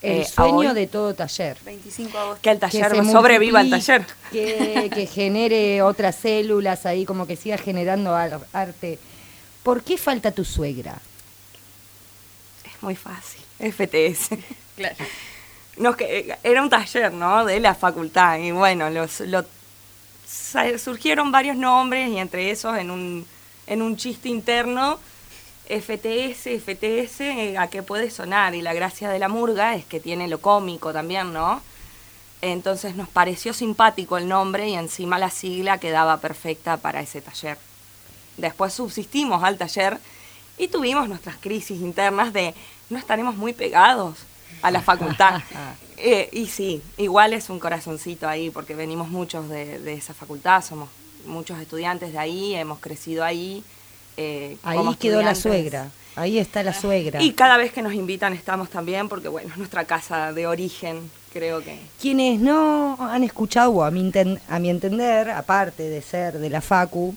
[0.00, 1.56] El eh, a sueño hoy, de todo taller.
[1.64, 2.42] 25 de agosto.
[2.42, 4.06] que el taller sobreviva el taller.
[4.30, 8.98] Que, que genere otras células ahí, como que siga generando ar- arte.
[9.62, 10.98] ¿Por qué falta tu suegra?
[12.64, 14.30] Es muy fácil, FTS.
[14.78, 14.94] Claro.
[15.78, 17.44] Nos que, era un taller, ¿no?
[17.44, 18.38] De la facultad.
[18.38, 19.44] Y bueno, los, lo-
[20.24, 23.26] sa- surgieron varios nombres y entre esos en un,
[23.66, 25.00] en un chiste interno,
[25.68, 28.54] FTS, FTS, eh, ¿a qué puede sonar?
[28.54, 31.60] Y la gracia de la murga es que tiene lo cómico también, ¿no?
[32.40, 37.58] Entonces nos pareció simpático el nombre y encima la sigla quedaba perfecta para ese taller.
[38.36, 39.98] Después subsistimos al taller
[40.56, 42.54] y tuvimos nuestras crisis internas de
[42.88, 44.16] no estaremos muy pegados
[44.62, 45.42] a la facultad.
[46.00, 50.62] Eh, y sí, igual es un corazoncito ahí porque venimos muchos de, de esa facultad,
[50.62, 50.88] somos
[51.26, 53.64] muchos estudiantes de ahí, hemos crecido ahí.
[54.18, 55.90] Eh, Ahí quedó la suegra.
[56.16, 57.22] Ahí está la suegra.
[57.22, 61.08] Y cada vez que nos invitan estamos también porque bueno, es nuestra casa de origen,
[61.32, 61.78] creo que.
[62.00, 66.50] Quienes no han escuchado, o a mi, enten- a mi entender, aparte de ser de
[66.50, 67.14] la Facu,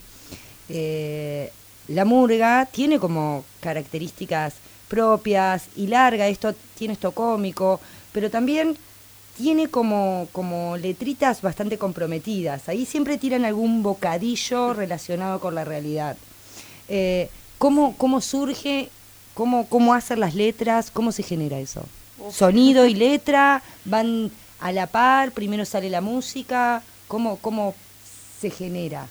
[0.69, 1.51] eh,
[1.87, 4.53] la murga tiene como características
[4.87, 7.79] propias y larga, esto tiene esto cómico,
[8.11, 8.77] pero también
[9.37, 12.69] tiene como, como letritas bastante comprometidas.
[12.69, 16.17] Ahí siempre tiran algún bocadillo relacionado con la realidad.
[16.88, 18.89] Eh, ¿cómo, ¿Cómo surge?
[19.34, 20.91] ¿Cómo, ¿Cómo hacen las letras?
[20.91, 21.86] ¿Cómo se genera eso?
[22.32, 27.74] Sonido y letra van a la par, primero sale la música, ¿cómo, cómo
[28.39, 29.08] se genera?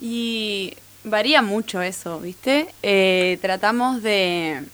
[0.00, 2.68] Y varía mucho eso, ¿viste?
[2.82, 4.64] Eh, tratamos de...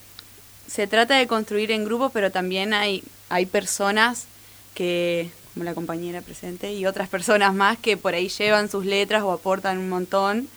[0.68, 4.26] Se trata de construir en grupo, pero también hay, hay personas
[4.74, 9.24] que, como la compañera presente, y otras personas más que por ahí llevan sus letras
[9.24, 10.48] o aportan un montón.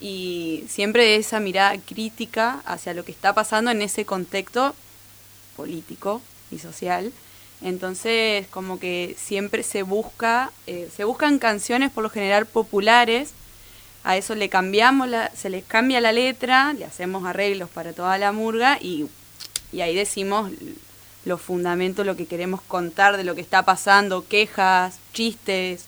[0.00, 4.74] Y siempre esa mirada crítica hacia lo que está pasando en ese contexto
[5.56, 7.12] político y social.
[7.62, 13.32] Entonces, como que siempre se busca, eh, se buscan canciones por lo general populares,
[14.02, 18.16] a eso le cambiamos, la, se les cambia la letra, le hacemos arreglos para toda
[18.16, 19.06] la murga y,
[19.72, 20.50] y ahí decimos
[21.26, 25.84] los fundamentos, lo que queremos contar de lo que está pasando, quejas, chistes,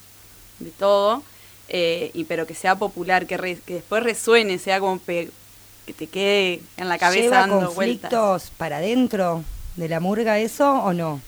[0.59, 1.23] de todo,
[1.69, 5.31] eh, y pero que sea popular, que, re- que después resuene, sea como pe-
[5.85, 8.51] que te quede en la cabeza ¿Lleva dando conflictos vueltas.
[8.57, 9.43] para adentro
[9.75, 11.19] de la murga eso o no?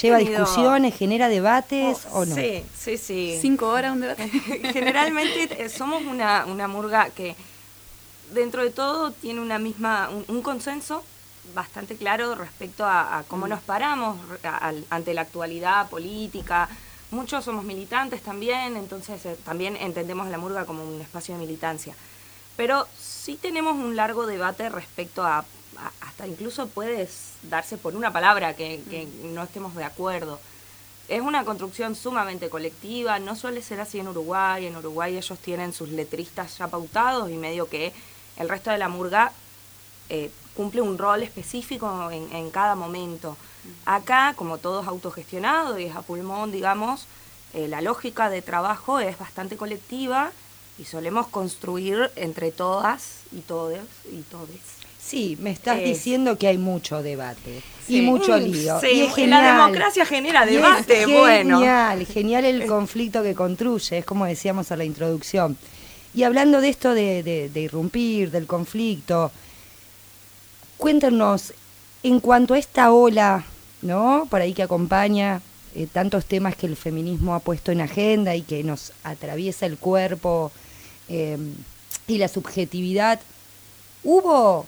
[0.00, 2.34] ¿Lleva tenido- discusiones, genera debates o no?
[2.34, 3.38] Sí, sí, sí.
[3.40, 4.28] Cinco horas un debate.
[4.72, 7.34] Generalmente eh, somos una, una murga que
[8.32, 11.02] dentro de todo tiene una misma, un, un consenso
[11.54, 16.68] bastante claro respecto a, a cómo nos paramos a- ante la actualidad política.
[17.10, 21.40] Muchos somos militantes también, entonces eh, también entendemos a la murga como un espacio de
[21.40, 21.94] militancia.
[22.56, 25.44] Pero sí tenemos un largo debate respecto a, a-
[26.02, 30.38] hasta incluso puede s- darse por una palabra que, que no estemos de acuerdo.
[31.08, 34.66] Es una construcción sumamente colectiva, no suele ser así en Uruguay.
[34.66, 37.92] En Uruguay ellos tienen sus letristas ya pautados y medio que
[38.36, 39.32] el resto de la murga
[40.08, 43.36] eh, cumple un rol específico en, en cada momento.
[43.86, 47.06] Acá, como todo es autogestionado y es a pulmón, digamos,
[47.54, 50.30] eh, la lógica de trabajo es bastante colectiva
[50.78, 53.78] y solemos construir entre todas y todos
[54.10, 54.60] y todes.
[55.02, 57.96] Sí, me estás Es- diciendo que hay mucho debate Sí.
[57.98, 58.80] y mucho Mm, lío.
[58.80, 59.56] sí, y es la genial.
[59.56, 61.58] democracia genera debate, bueno.
[61.58, 65.56] Genial, genial el conflicto que construye, es como decíamos en la introducción.
[66.14, 69.32] Y hablando de esto de, de- de irrumpir, del conflicto,
[70.76, 71.52] cuéntanos,
[72.02, 73.44] en cuanto a esta ola,
[73.82, 74.26] ¿no?
[74.30, 75.40] Por ahí que acompaña
[75.74, 79.78] eh, tantos temas que el feminismo ha puesto en agenda y que nos atraviesa el
[79.78, 80.50] cuerpo
[81.08, 81.38] eh,
[82.06, 83.20] y la subjetividad,
[84.02, 84.66] ¿hubo,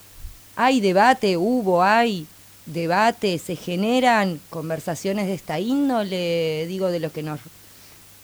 [0.55, 2.27] hay debate, hubo, hay
[2.67, 7.41] debate, se generan conversaciones de esta índole, digo, de lo que nos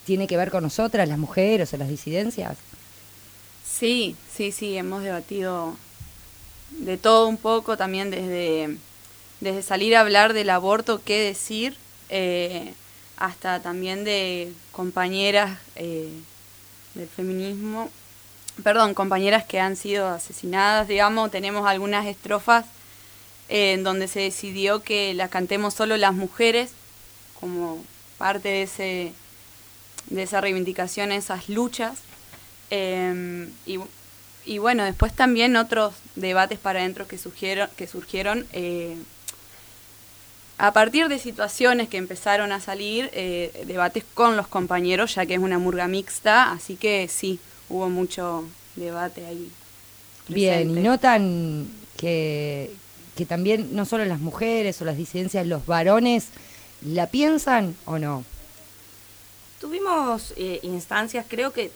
[0.05, 2.57] tiene que ver con nosotras, las mujeres o las disidencias?
[3.69, 5.77] Sí, sí, sí, hemos debatido
[6.71, 8.77] de todo un poco, también desde,
[9.41, 11.77] desde salir a hablar del aborto, qué decir,
[12.09, 12.73] eh,
[13.17, 16.09] hasta también de compañeras eh,
[16.95, 17.91] del feminismo,
[18.63, 22.67] perdón, compañeras que han sido asesinadas, digamos, tenemos algunas estrofas
[23.49, 26.71] eh, en donde se decidió que las cantemos solo las mujeres,
[27.41, 27.85] como
[28.19, 29.13] parte de, ese,
[30.07, 31.99] de esa reivindicación, esas luchas.
[32.71, 38.47] Y, bueno, después también otros debates para adentro que surgieron, que surgieron
[40.59, 45.35] a partir de situaciones que empezaron a salir, eh, debates con los compañeros, ya que
[45.35, 47.39] es una murga mixta, así que sí,
[47.69, 48.45] hubo mucho
[48.75, 49.51] debate ahí.
[50.27, 52.73] Bien, y notan que,
[53.17, 56.27] que también no solo las mujeres o las disidencias, los varones,
[56.83, 58.25] ¿la piensan o no?
[59.61, 61.71] Tuvimos eh, instancias, creo que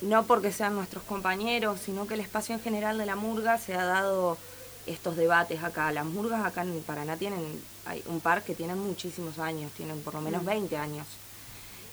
[0.00, 3.74] no porque sean nuestros compañeros, sino que el espacio en general de la murga se
[3.74, 4.38] ha dado
[4.86, 5.90] estos debates acá.
[5.92, 10.14] Las murgas acá en Paraná tienen, hay un par que tienen muchísimos años, tienen por
[10.14, 10.46] lo menos Mm.
[10.46, 11.06] 20 años.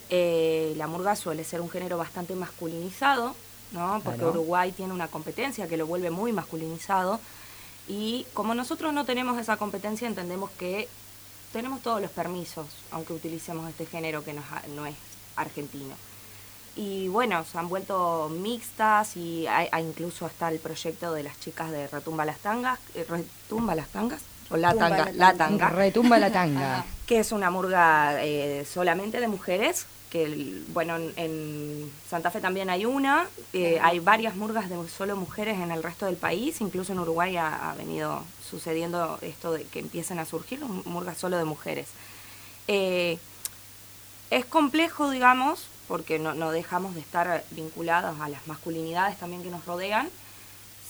[0.10, 3.36] Eh, la murga suele ser un género bastante masculinizado,
[3.72, 4.02] ¿no?
[4.04, 4.34] Porque Claro.
[4.34, 7.20] Uruguay tiene una competencia que lo vuelve muy masculinizado.
[7.88, 10.88] Y como nosotros no tenemos esa competencia, entendemos que
[11.54, 14.96] tenemos todos los permisos, aunque utilicemos este género que no es
[15.36, 15.96] argentino.
[16.76, 21.40] Y bueno, se han vuelto mixtas y hay, hay incluso está el proyecto de las
[21.40, 25.34] chicas de Retumba las Tangas, eh, Retumba las Tangas, o La Tumba Tanga, la La
[25.34, 25.70] tanga.
[25.70, 26.86] Retumba la tanga.
[27.06, 32.86] que es una murga eh, solamente de mujeres, que bueno, en, Santa Fe también hay
[32.86, 37.00] una, eh, hay varias murgas de solo mujeres en el resto del país, incluso en
[37.00, 41.88] Uruguay ha, ha venido sucediendo esto de que empiecen a surgir murgas solo de mujeres.
[42.68, 43.18] Eh,
[44.30, 49.50] es complejo, digamos, porque no, no dejamos de estar vinculados a las masculinidades también que
[49.50, 50.10] nos rodean.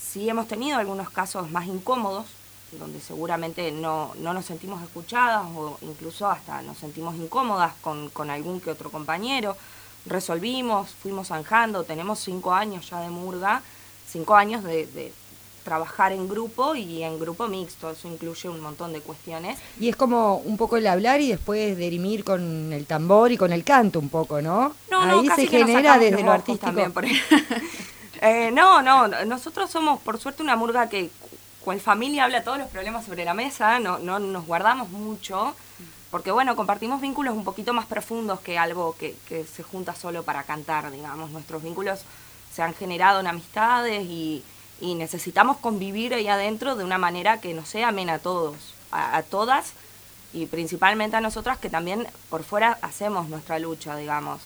[0.00, 2.26] Sí hemos tenido algunos casos más incómodos,
[2.78, 8.30] donde seguramente no, no nos sentimos escuchadas o incluso hasta nos sentimos incómodas con, con
[8.30, 9.56] algún que otro compañero.
[10.06, 13.60] Resolvimos, fuimos zanjando, tenemos cinco años ya de murga,
[14.08, 15.12] cinco años de, de
[15.62, 19.58] trabajar en grupo y en grupo mixto, eso incluye un montón de cuestiones.
[19.78, 23.52] Y es como un poco el hablar y después derimir con el tambor y con
[23.52, 24.74] el canto un poco, ¿no?
[24.90, 26.66] No, no, Ahí casi se que genera desde lo artístico.
[26.66, 27.18] también por ahí.
[28.24, 31.10] Eh, no, no, nosotros somos por suerte una murga que
[31.64, 35.56] cual familia habla todos los problemas sobre la mesa, no, no nos guardamos mucho,
[36.08, 40.22] porque bueno, compartimos vínculos un poquito más profundos que algo que, que se junta solo
[40.22, 41.30] para cantar, digamos.
[41.30, 42.04] Nuestros vínculos
[42.52, 44.44] se han generado en amistades y,
[44.82, 48.56] y necesitamos convivir ahí adentro de una manera que nos sea amena a todos,
[48.90, 49.72] a, a todas
[50.34, 54.40] y principalmente a nosotras que también por fuera hacemos nuestra lucha, digamos.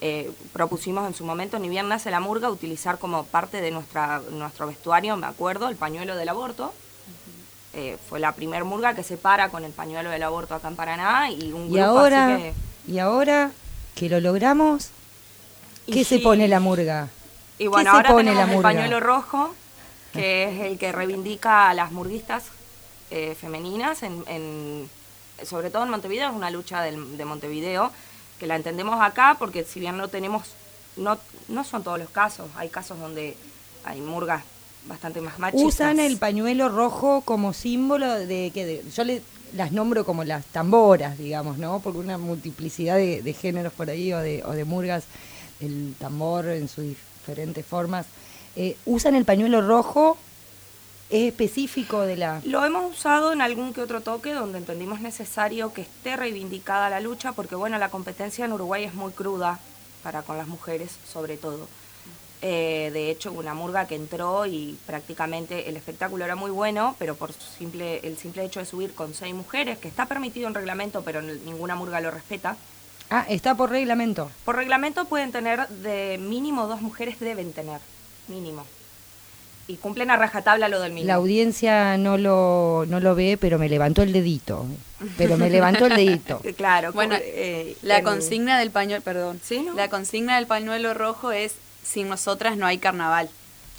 [0.00, 4.22] Eh, propusimos en su momento, ni bien nace la murga, utilizar como parte de nuestra,
[4.30, 6.72] nuestro vestuario, me acuerdo, el pañuelo del aborto.
[7.74, 10.76] Eh, fue la primer murga que se para con el pañuelo del aborto acá en
[10.76, 12.54] Paraná y un grupo Y ahora, así que...
[12.92, 13.50] y ahora
[13.94, 14.90] que lo logramos,
[15.86, 16.22] Y ¿qué se sí.
[16.22, 17.08] pone la murga?
[17.58, 19.54] Y bueno, ¿Qué se ahora pone tenemos el pañuelo rojo,
[20.14, 22.44] que es el que reivindica a las murguistas
[23.10, 24.88] eh, femeninas, en, en-
[25.44, 27.90] sobre todo en Montevideo, es una lucha del- de Montevideo,
[28.38, 30.42] que la entendemos acá porque si bien no tenemos,
[30.96, 33.36] no, no son todos los casos, hay casos donde
[33.84, 34.42] hay murgas
[34.88, 35.74] bastante más machistas.
[35.74, 39.22] Usan el pañuelo rojo como símbolo de que de- yo le,
[39.54, 41.80] las nombro como las tamboras, digamos, ¿no?
[41.80, 45.04] Porque una multiplicidad de, de géneros por ahí o de, o de murgas,
[45.60, 48.06] el tambor en sus diferentes formas.
[48.56, 50.16] Eh, usan el pañuelo rojo,
[51.10, 52.40] es específico de la...
[52.44, 57.00] Lo hemos usado en algún que otro toque donde entendimos necesario que esté reivindicada la
[57.00, 59.58] lucha, porque bueno, la competencia en Uruguay es muy cruda
[60.02, 61.66] para con las mujeres, sobre todo.
[62.46, 67.14] Eh, de hecho, una murga que entró y prácticamente el espectáculo era muy bueno, pero
[67.14, 71.02] por simple, el simple hecho de subir con seis mujeres, que está permitido en reglamento,
[71.02, 72.56] pero ninguna murga lo respeta.
[73.08, 74.30] Ah, está por reglamento.
[74.44, 77.80] Por reglamento pueden tener de mínimo dos mujeres, deben tener,
[78.28, 78.64] mínimo.
[79.66, 81.06] Y cumplen a rajatabla lo del mínimo.
[81.08, 84.66] La audiencia no lo, no lo ve, pero me levantó el dedito.
[85.16, 86.42] Pero me levantó el dedito.
[86.56, 89.72] Claro, Bueno, eh, la en- consigna del pañuelo, perdón, ¿Sí, no?
[89.74, 93.30] la consigna del pañuelo rojo es sin nosotras no hay carnaval,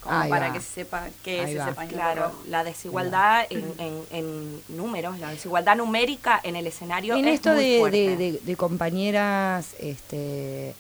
[0.02, 0.54] como Ahí para va.
[0.54, 1.66] que se sepa qué Ahí es va.
[1.66, 2.44] ese pañuelo Claro, rojo.
[2.50, 7.52] la desigualdad en, en- en números, la desigualdad numérica en el escenario En es esto
[7.54, 10.74] muy de, de- de- de compañeras, este,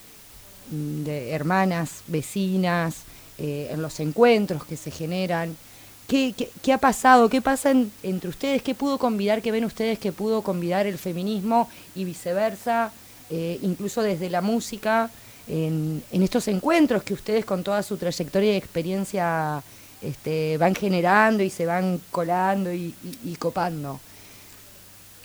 [0.71, 2.95] mm, de hermanas, vecinas,
[3.37, 5.55] eh, en los encuentros que se generan,
[6.07, 7.29] ¿qué, qué, ha pasado?
[7.29, 8.61] ¿Qué pasa en- entre ustedes?
[8.61, 12.91] ¿Qué pudo convidar, qué ven ustedes que pudo convidar el feminismo y viceversa,
[13.29, 15.09] eh, incluso desde la música,
[15.47, 19.61] en, en estos encuentros que ustedes con toda su trayectoria y experiencia
[20.01, 22.93] este, van generando y se van colando y
[23.39, 23.99] copando?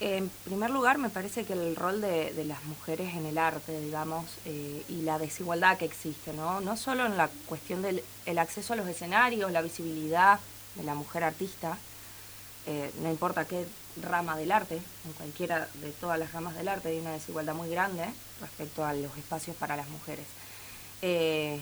[0.03, 4.25] En primer lugar, me parece que el rol de, las mujeres en el arte, digamos,
[4.45, 6.59] eh, y la desigualdad que existe, ¿no?
[6.59, 10.39] No solo en la cuestión del el acceso a los escenarios, la visibilidad
[10.73, 11.77] de la mujer artista,
[12.65, 13.67] eh, no importa qué
[14.01, 17.69] rama del arte, en cualquiera de todas las ramas del arte hay una desigualdad muy
[17.69, 18.05] grande
[18.39, 20.25] respecto a los espacios para las mujeres.
[21.03, 21.59] Eh,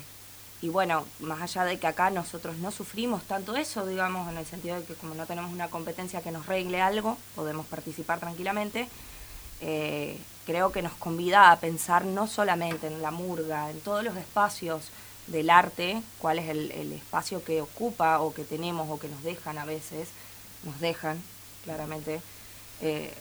[0.61, 4.45] y bueno, más allá de que acá nosotros no sufrimos tanto eso, digamos, en el
[4.45, 8.89] sentido de que como no tenemos una competencia que nos regle algo, podemos participar tranquilamente,
[9.61, 14.17] eh, creo que nos convida a pensar no solamente en la murga, en todos los
[14.17, 14.89] espacios
[15.27, 19.57] del arte, cuál es el, espacio que ocupa o que tenemos o que nos dejan
[19.57, 20.09] a veces,
[20.63, 21.21] nos dejan
[21.63, 22.21] claramente
[22.81, 23.13] eh,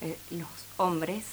[0.00, 1.24] eh, los hombres.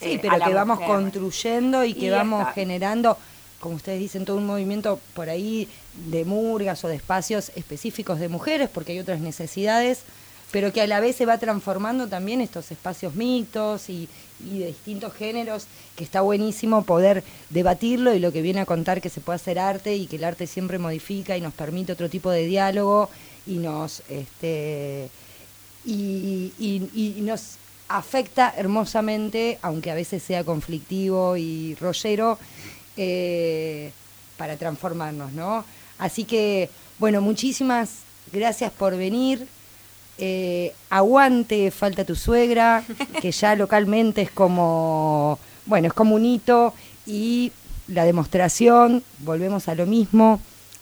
[0.00, 3.18] Sí, pero que vamos construyendo y que vamos generando,
[3.60, 5.68] como ustedes dicen, todo un movimiento por ahí
[6.10, 10.04] de murgas o de espacios específicos de mujeres, porque hay otras necesidades
[10.50, 14.08] pero que a la vez se va transformando también estos espacios mixtos y,
[14.40, 19.10] de distintos géneros, que está buenísimo poder debatirlo y lo que viene a contar que
[19.10, 22.30] se puede hacer arte y que el arte siempre modifica y nos permite otro tipo
[22.30, 23.10] de diálogo
[23.46, 25.10] y nos este
[25.84, 27.56] y, nos
[27.88, 32.38] afecta hermosamente, aunque a veces sea conflictivo y rollero,
[32.98, 33.92] eh,
[34.36, 35.64] para transformarnos, ¿no?
[35.98, 36.68] Así que,
[36.98, 38.00] bueno, muchísimas
[38.32, 39.46] gracias por venir.
[40.18, 42.84] Eh, aguante, falta tu suegra,
[43.22, 46.74] que ya localmente es como, bueno, es como un hito,
[47.06, 47.52] y
[47.86, 50.40] la demostración, volvemos a lo mismo,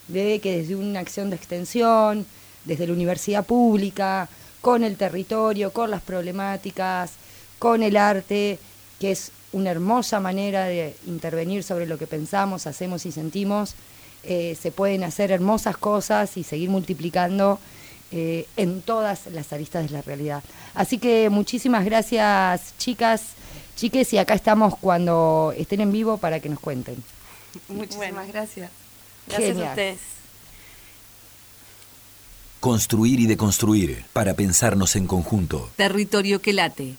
[0.09, 2.27] de que desde una acción de extensión,
[2.64, 4.29] desde la universidad pública,
[4.62, 7.12] con el territorio, con las problemáticas,
[7.59, 8.59] con el arte,
[8.99, 13.74] que es una hermosa manera de intervenir sobre lo que pensamos, hacemos y sentimos,
[14.22, 17.59] eh, se pueden hacer hermosas cosas y seguir multiplicando
[18.12, 20.42] eh, en todas las aristas de la realidad.
[20.74, 23.22] Así que muchísimas gracias, chicas,
[23.76, 26.97] chiques, y acá estamos cuando estén en vivo para que nos cuenten.
[27.68, 28.70] Muchísimas gracias.
[29.28, 29.99] Gracias a ustedes.
[32.61, 35.70] Construir y deconstruir para pensarnos en conjunto.
[35.76, 36.97] Territorio que late.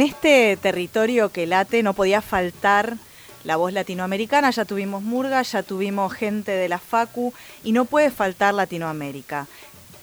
[0.00, 2.96] En este territorio que late no podía faltar
[3.44, 7.34] la voz latinoamericana, ya tuvimos Murga, ya tuvimos gente de la Facu
[7.64, 9.46] y no puede faltar Latinoamérica.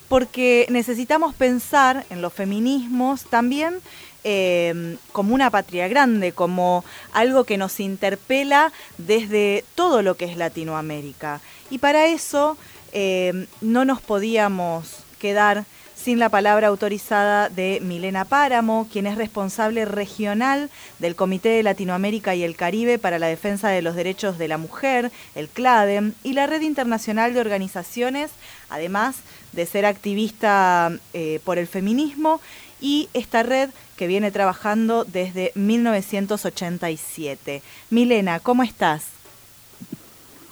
[0.08, 3.80] Porque necesitamos pensar en los feminismos también
[4.24, 10.38] em, como una patria grande, como algo que nos interpela desde todo lo que es
[10.38, 11.42] Latinoamérica.
[11.72, 12.56] Y para eso
[12.92, 15.66] em, no nos podíamos quedar
[16.08, 22.34] sin la palabra autorizada de Milena Páramo, quien es responsable regional del Comité de Latinoamérica
[22.34, 26.32] y el Caribe para la Defensa de los Derechos de la Mujer, el CLADEM, y
[26.32, 28.32] la Red Internacional de Organizaciones,
[28.70, 29.18] además
[29.52, 32.40] de ser activista eh, por el feminismo,
[32.80, 37.62] y esta red que viene trabajando desde 1987.
[37.90, 39.08] Milena, ¿cómo estás?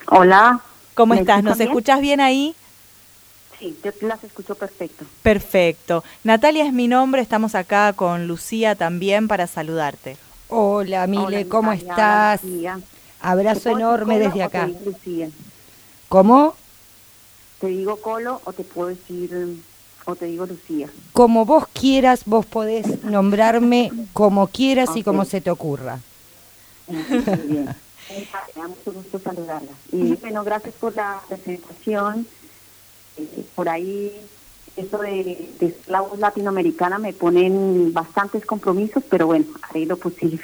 [0.08, 0.60] Hola.
[0.96, 1.44] ¿Cómo estás?
[1.44, 2.58] ¿Nos escuchas bien ahí?
[3.66, 5.06] Sí, yo las escucho perfecto.
[5.24, 6.04] Perfecto.
[6.24, 10.18] Natalia es mi nombre, estamos acá con Lucía también para saludarte.
[10.50, 12.42] Hola, Mile, ¿cómo estás?
[13.20, 14.70] Abrazo enorme desde acá.
[16.10, 16.56] ¿Cómo?
[17.60, 19.58] Te digo Colo o te puedo decir
[20.06, 20.88] o te digo Lucía.
[21.12, 26.00] Como vos quieras, vos podés nombrarme como quieras y como se te ocurra.
[26.86, 27.02] Muy
[27.48, 27.76] bien.
[28.56, 29.72] Me da mucho gusto saludarla.
[29.92, 32.28] Y bueno, gracias por la presentación
[33.56, 34.12] por ahí
[34.76, 40.40] eso de, la voz latinoamericana me ponen bastantes compromisos, pero bueno, haré lo posible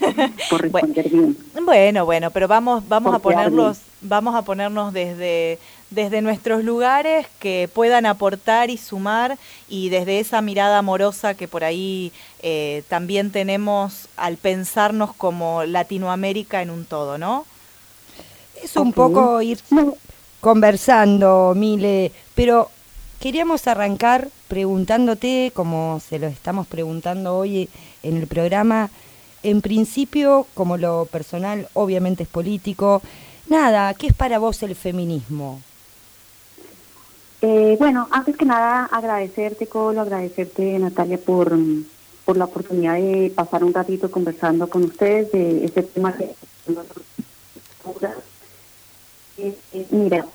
[0.50, 1.36] por responder bien.
[1.62, 5.60] Bueno, bueno, pero vamos, vamos a ponerlos, vamos a ponernos desde,
[5.90, 9.38] desde nuestros lugares que puedan aportar y sumar
[9.68, 12.12] y desde esa mirada amorosa que por ahí
[12.42, 17.46] eh, también tenemos al pensarnos como Latinoamérica en un todo, ¿no?
[18.60, 19.60] Es un poco ir
[20.40, 22.70] conversando, Mile, pero
[23.20, 27.68] queríamos arrancar preguntándote, como se lo estamos preguntando hoy
[28.02, 28.90] en el programa,
[29.42, 33.02] en principio, como lo personal obviamente es político,
[33.48, 35.60] nada, ¿qué es para vos el feminismo?
[37.40, 41.56] Eh, bueno, antes que nada agradecerte, Colo, agradecerte, Natalia, por,
[42.24, 46.34] por la oportunidad de pasar un ratito conversando con ustedes de este tema que
[49.90, 50.26] mira,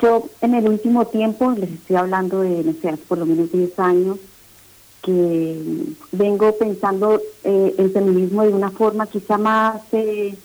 [0.00, 3.78] yo en el último tiempo, les estoy hablando de, no sé, por lo menos 10
[3.78, 4.18] años,
[5.02, 10.36] que vengo pensando eh, el feminismo de una forma quizá más eh,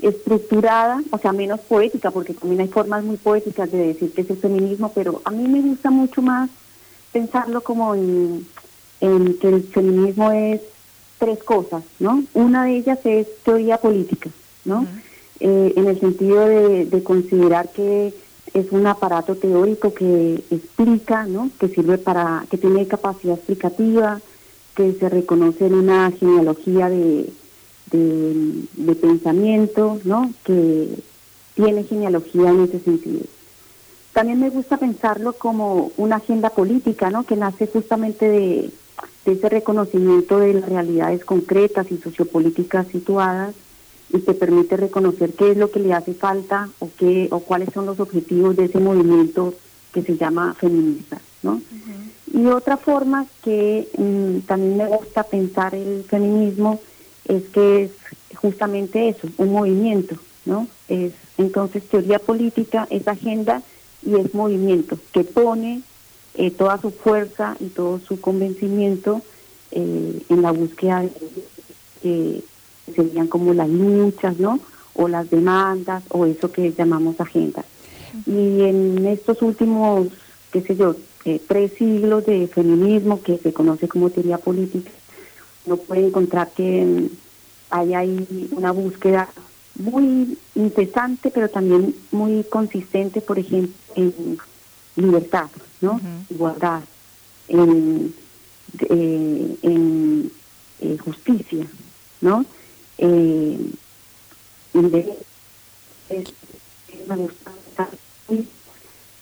[0.00, 4.30] estructurada, o sea, menos poética, porque también hay formas muy poéticas de decir que es
[4.30, 6.50] el feminismo, pero a mí me gusta mucho más
[7.12, 8.46] pensarlo como en
[9.00, 10.60] que el feminismo es
[11.18, 12.24] tres cosas, ¿no?
[12.34, 14.30] Una de ellas es teoría política,
[14.64, 14.86] ¿no?
[15.44, 18.14] Eh, en el sentido de, de considerar que
[18.54, 21.50] es un aparato teórico que explica, ¿no?
[21.58, 24.20] que sirve para, que tiene capacidad explicativa,
[24.76, 27.28] que se reconoce en una genealogía de,
[27.90, 30.32] de, pensamiento, ¿no?
[30.44, 30.90] que
[31.56, 33.24] tiene genealogía en ese sentido.
[34.12, 37.24] También me gusta pensarlo como una agenda política, ¿no?
[37.24, 38.70] que nace justamente de
[39.24, 43.56] ese reconocimiento de las realidades concretas y sociopolíticas situadas
[44.12, 47.70] y te permite reconocer qué es lo que le hace falta o qué o cuáles
[47.72, 49.54] son los objetivos de ese movimiento
[49.92, 51.62] que se llama feminista, ¿no?
[52.32, 56.80] Y otra forma que mm, también me gusta pensar el feminismo
[57.26, 57.90] es que es
[58.36, 60.66] justamente eso, un movimiento, ¿no?
[60.88, 63.62] Es entonces teoría política, es agenda
[64.04, 65.82] y es movimiento que pone
[66.34, 69.22] eh, toda su fuerza y todo su convencimiento
[69.70, 71.04] eh, en la búsqueda
[72.02, 72.42] de,
[72.94, 74.60] serían como las luchas, ¿no?
[74.94, 77.64] O las demandas, o eso que llamamos agenda.
[78.26, 80.08] Y en estos últimos,
[80.52, 84.90] qué sé yo, eh, tres siglos de feminismo, que se conoce como teoría política,
[85.64, 87.06] uno puede encontrar que mm,
[87.70, 89.28] hay ahí una búsqueda
[89.76, 94.38] muy incesante, pero también muy consistente, por ejemplo, en
[94.96, 95.48] libertad,
[95.80, 96.00] ¿no?
[96.28, 96.82] Igualdad,
[97.48, 98.14] en,
[98.90, 100.30] eh, en
[100.80, 101.66] eh, justicia,
[102.20, 102.44] ¿no?
[103.02, 103.58] Eh,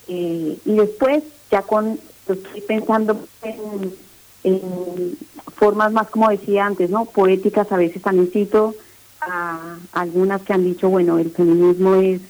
[0.08, 5.16] eh, y después ya con estoy pensando en,
[5.56, 8.74] formas más como decía antes no poéticas a veces también cito
[9.20, 12.20] a, algunas que han dicho bueno el feminismo es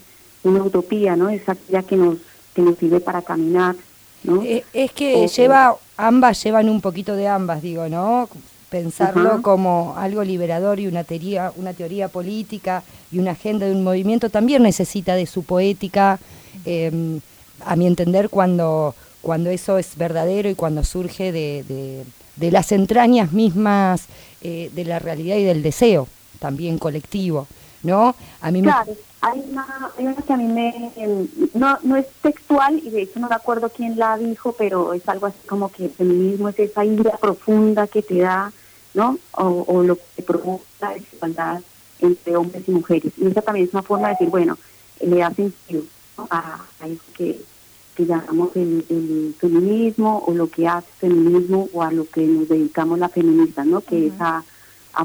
[0.42, 2.18] una utopía no es aquella que nos
[2.54, 3.76] que nos sirve para caminar
[4.24, 4.42] ¿no?
[4.42, 8.28] Eh, es que lleva ambas llevan un poquito de ambas digo no
[8.70, 13.84] pensarlo como algo liberador y una teoría, una teoría política y una agenda de un
[13.84, 16.18] movimiento también necesita de su poética,
[16.64, 17.20] em,
[17.64, 22.04] a mi entender, cuando, cuando eso es verdadero y cuando surge de,
[22.36, 24.06] de, las entrañas mismas
[24.40, 26.08] eh, de la realidad y del deseo,
[26.38, 27.46] también colectivo,
[27.82, 28.14] ¿no?
[28.40, 28.92] A mí claro.
[29.22, 30.92] Hay una, hay una que a mí me...
[30.96, 34.94] Em, no, no es textual y de hecho no me acuerdo quién la dijo, pero
[34.94, 38.50] es algo así como que el feminismo es esa idea profunda que te da
[38.94, 39.18] ¿no?
[39.32, 41.62] O, lo que provoca la desigualdad
[42.00, 43.12] entre hombres y mujeres.
[43.16, 44.58] Y esa también es una forma de decir, bueno,
[45.00, 45.84] le da sentido
[46.30, 47.40] a, eso que,
[47.98, 53.12] llamamos el, feminismo o lo que hace feminismo o a lo que nos dedicamos las
[53.12, 53.82] feministas, ¿no?
[53.82, 54.42] Que es a,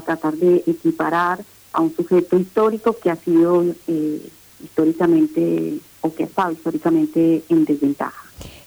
[0.04, 4.28] tratar de equiparar a un sujeto histórico que ha sido eh,
[4.62, 8.24] históricamente o que ha estado históricamente en desventaja.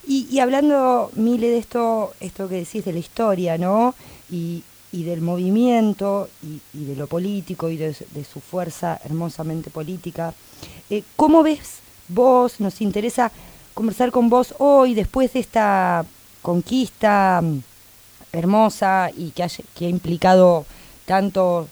[0.08, 3.94] Y, y hablando, Mile, de esto, esto que decís de la historia, ¿no?
[4.30, 10.34] Y, y del movimiento y, de lo político y de, su fuerza hermosamente política.
[10.90, 12.60] Eh, ¿Cómo ves vos?
[12.60, 13.32] Nos interesa
[13.74, 16.06] conversar con vos hoy, después de esta
[16.42, 17.60] conquista mm,
[18.32, 20.66] hermosa y que, que ha implicado
[21.06, 21.68] tanto,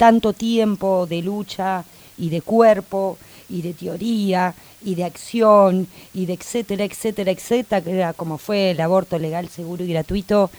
[0.00, 1.84] tanto tiempo de lucha
[2.16, 3.18] y de cuerpo
[3.50, 9.18] y de teoría y de acción y de etcétera, etcétera, etcétera, como fue el aborto
[9.18, 10.50] legal, seguro y gratuito.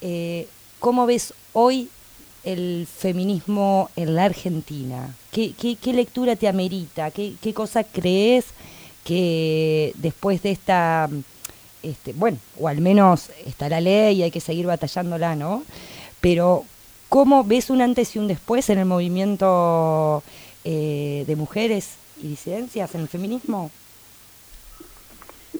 [0.00, 0.48] Eh,
[0.80, 1.90] ¿Cómo ves hoy
[2.42, 5.14] el feminismo en la Argentina?
[5.30, 7.12] ¿Qué, qué, lectura te amerita?
[7.12, 8.46] ¿Qué, ¿Qué, cosa crees
[9.04, 11.08] que después de esta,
[11.84, 15.62] este, bueno, o al menos está la ley y hay que seguir batallándola, ¿no?
[16.20, 16.64] Pero,
[17.08, 20.22] ¿cómo ves un antes y un después en el movimiento
[20.64, 23.70] eh, de mujeres y disidencias en el feminismo?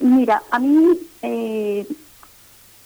[0.01, 1.85] Mira, a mí eh,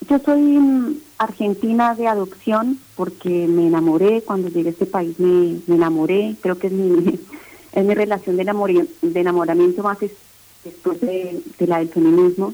[0.10, 6.36] yo soy argentina de adopción porque me enamoré, cuando llegué a este país me, enamoré,
[6.42, 7.20] creo que es mi,
[7.74, 10.00] es mi relación de, de enamoramiento más
[10.64, 12.54] después de, la del feminismo.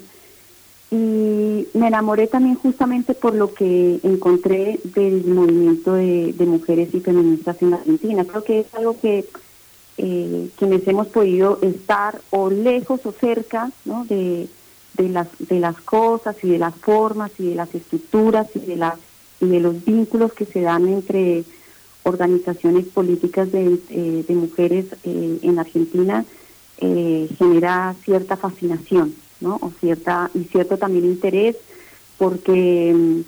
[0.92, 7.62] Y me enamoré también justamente por lo que encontré del movimiento de, mujeres y feministas
[7.62, 8.26] en Argentina.
[8.26, 9.26] Creo que es algo que
[9.98, 14.06] eh, quienes hemos podido estar o lejos o cerca ¿no?
[14.06, 14.48] de,
[14.96, 18.76] de las, de las cosas y de las formas y de las estructuras y de,
[18.76, 18.96] las,
[19.40, 21.44] y de los vínculos que se dan entre
[22.04, 26.26] organizaciones políticas de, eh, de mujeres eh, en Argentina
[26.80, 29.58] eh, genera cierta fascinación, ¿no?
[29.62, 31.56] O cierta, y cierto también interés
[32.18, 33.22] porque mm,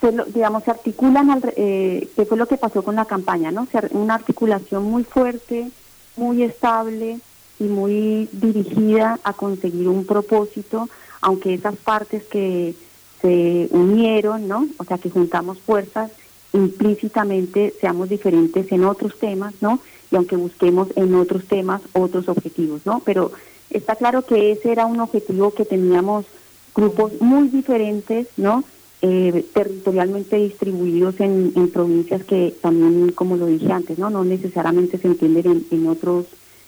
[0.00, 3.68] se, digamos se articulan al, eh, que fue lo que pasó con la campaña, ¿no?
[3.92, 5.70] una articulación muy fuerte,
[6.16, 7.20] muy estable,
[7.58, 10.88] y muy dirigida a conseguir un propósito,
[11.20, 12.74] aunque esas partes que
[13.20, 14.68] se unieron, ¿no?
[14.76, 16.10] O sea, que juntamos fuerzas,
[16.52, 19.80] implícitamente seamos diferentes en otros temas, ¿no?
[20.10, 23.00] Y aunque busquemos en otros temas otros objetivos, ¿no?
[23.04, 23.32] Pero
[23.76, 26.26] está claro que ese era un objetivo que teníamos
[26.74, 28.64] grupos muy diferentes, ¿no?
[29.02, 35.06] Eh, territorialmente distribuidos en, provincias que también, como lo dije antes, no, no necesariamente se
[35.06, 36.26] entienden en, otros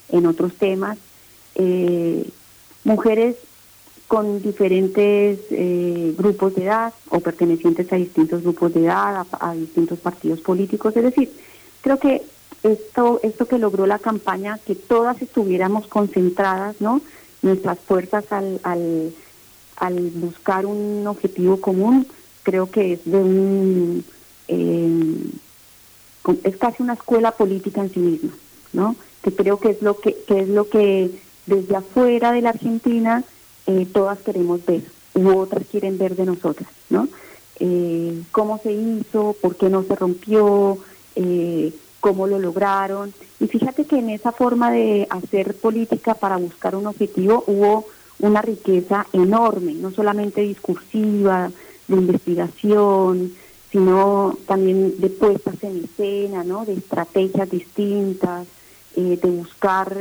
[0.09, 0.97] en otros temas.
[1.55, 2.29] Eh,
[2.83, 3.35] mujeres
[4.07, 9.99] con diferentes eh, grupos de edad o pertenecientes a distintos grupos de edad, a, distintos
[9.99, 10.95] partidos políticos.
[10.97, 11.31] Es decir,
[11.81, 12.23] creo que
[12.63, 17.01] esto, esto que logró la campaña, que todas estuviéramos concentradas, ¿no?
[17.41, 22.07] Nuestras fuerzas al, al, buscar un objetivo común,
[22.43, 24.05] creo que es de un
[24.47, 25.31] eh,
[26.43, 28.31] es casi una escuela política en sí misma,
[28.73, 28.95] ¿no?
[29.23, 31.11] Que creo que es lo que, que es lo que
[31.45, 33.23] desde afuera de la Argentina
[33.67, 34.83] eh, todas queremos ver
[35.15, 37.07] u otras quieren ver de nosotras, ¿no?
[37.59, 40.77] Eh, cómo se hizo, por qué no se rompió,
[41.15, 43.13] eh, cómo lo lograron.
[43.39, 47.85] Y fíjate que en esa forma de hacer política para buscar un objetivo hubo
[48.19, 51.51] una riqueza enorme, no solamente discursiva,
[51.87, 53.31] de investigación,
[53.71, 56.65] sino también de puestas en escena, ¿no?
[56.65, 58.47] de estrategias distintas,
[58.95, 59.95] de buscar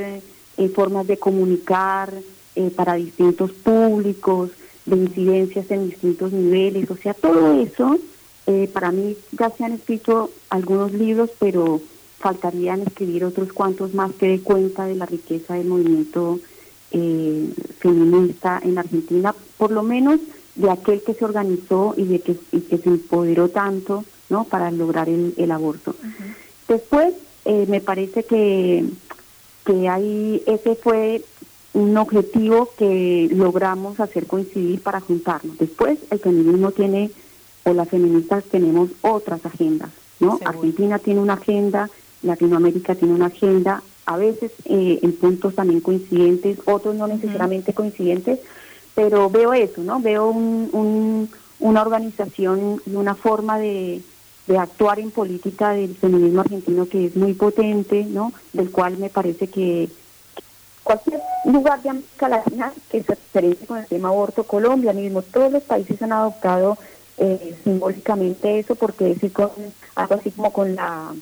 [0.74, 2.12] formas de comunicar,
[2.58, 4.50] eh, para distintos públicos,
[4.84, 7.96] de incidencias en distintos niveles, o sea, todo eso,
[8.48, 11.80] eh, para mí ya se han escrito algunos libros, pero
[12.18, 16.40] faltarían escribir otros cuantos más que dé cuenta de la riqueza del movimiento
[16.90, 20.18] eh, feminista en Argentina, por lo menos
[20.54, 24.44] de aquel que se organizó y de que, y que se empoderó tanto ¿no?
[24.44, 25.94] para lograr el, el aborto.
[26.66, 28.84] Después, me parece que,
[29.64, 31.22] que ahí ese fue
[31.74, 35.58] un objetivo que logramos hacer coincidir para juntarnos.
[35.58, 37.10] Después, el feminismo tiene,
[37.68, 39.90] o las feministas tenemos otras agendas,
[40.20, 40.40] ¿no?
[40.44, 41.90] Argentina tiene una agenda,
[42.22, 48.40] Latinoamérica tiene una agenda, a veces eh, en puntos también coincidentes, otros no necesariamente coincidentes,
[48.94, 50.00] pero veo eso, ¿no?
[50.00, 51.28] Veo un,
[51.60, 54.00] una organización y una forma de,
[54.46, 58.32] de actuar en política del feminismo argentino que es muy potente, ¿no?
[58.54, 59.90] Del cual me parece que
[60.82, 65.52] cualquier lugar de América Latina que se referencia con el tema aborto, Colombia mismo, todos
[65.52, 66.78] los países han adoptado
[67.18, 69.18] eh, simbólicamente eso porque es
[69.94, 71.12] algo así como con la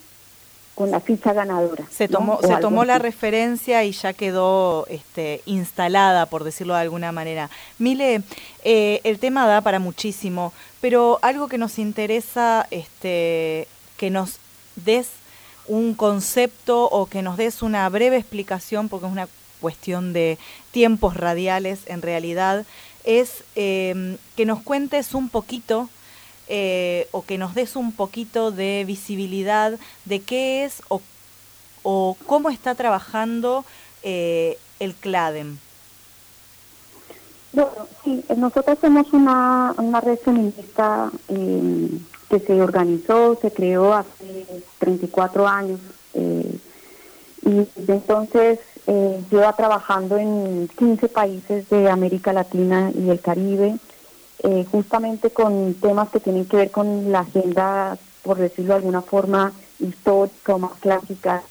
[0.76, 1.86] con la ficha ganadora.
[1.90, 7.12] Se tomó, se tomó la referencia y ya quedó este, instalada, por decirlo de alguna
[7.12, 7.48] manera.
[7.78, 8.20] Mile,
[8.62, 14.38] eh, el tema da para muchísimo, pero algo que nos interesa este, que nos
[14.76, 15.08] des
[15.66, 19.28] un concepto o que nos des una breve explicación, porque es una
[19.62, 20.38] cuestión de
[20.72, 22.66] tiempos radiales en realidad,
[23.06, 25.88] es em, que nos cuentes un poquito
[26.48, 31.00] eh, o que nos des un poquito de visibilidad de qué es o,
[31.82, 33.64] o cómo está trabajando
[34.02, 35.58] eh, el CLADEM.
[37.52, 37.70] Bueno,
[38.04, 41.98] sí, nosotros somos una, una red feminista em,
[42.28, 44.46] que se organizó, se creó hace
[44.78, 45.80] 34 años
[46.14, 46.58] eh,
[47.42, 53.76] y entonces eh, lleva trabajando en 15 países de América Latina y el Caribe,
[54.44, 59.02] eh, justamente con temas que tienen que ver con la agenda, por decirlo de alguna
[59.02, 61.42] forma, histórica o más clásica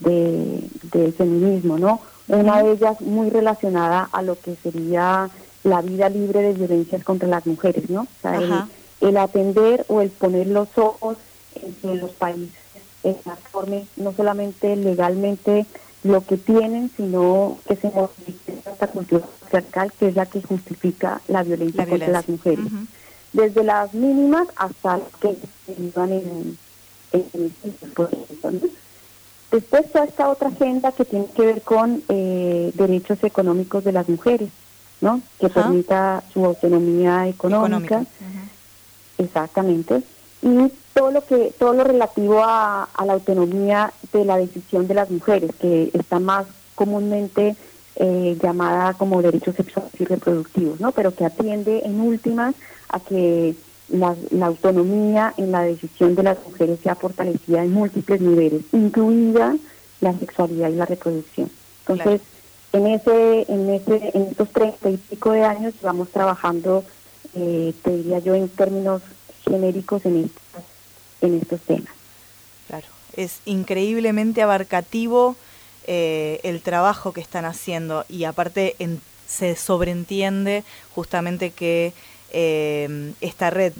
[0.00, 2.00] de, de, feminismo, ¿no?
[2.28, 5.28] Una de ellas muy relacionada a lo que sería
[5.64, 8.02] la vida libre de violencias contra las mujeres, ¿no?
[8.02, 8.66] O sea,
[9.00, 11.18] el, atender o el poner los ojos
[11.82, 12.56] en, los países,
[13.02, 15.66] en la forma, no solamente legalmente
[16.04, 21.20] lo que tienen, sino que se modifique esta cultura patriarcal que es la que justifica
[21.28, 22.66] la violencia, contra las mujeres.
[23.32, 25.36] Desde las mínimas hasta las que
[25.78, 26.58] vivan en,
[27.12, 27.52] en,
[29.50, 34.08] Después toda esta otra agenda que tiene que ver con eh, derechos económicos de las
[34.08, 34.48] mujeres,
[35.02, 35.20] ¿no?
[35.38, 38.04] Que permita su autonomía económica.
[39.18, 40.02] Exactamente.
[40.40, 45.10] Y todo lo que todo lo relativo a, la autonomía de la decisión de las
[45.10, 47.56] mujeres que está más comúnmente
[47.96, 52.54] eh, llamada como derechos sexuales y reproductivos no pero que atiende en últimas
[52.88, 53.54] a que
[53.88, 54.16] la,
[54.46, 59.56] autonomía en la decisión de las mujeres sea fortalecida en múltiples niveles incluida
[60.00, 61.50] la sexualidad y la reproducción.
[61.86, 62.20] Entonces
[62.72, 66.84] en ese en ese en estos treinta y pico de años vamos trabajando
[67.34, 69.02] eh, te diría yo en términos
[69.44, 70.30] genéricos en,
[71.22, 71.92] en estos temas.
[72.68, 75.36] Claro, es increíblemente abarcativo
[75.86, 78.76] eh, el trabajo que están haciendo y aparte
[79.26, 80.62] se sobreentiende
[80.94, 81.92] justamente que
[82.32, 83.72] eh, esta red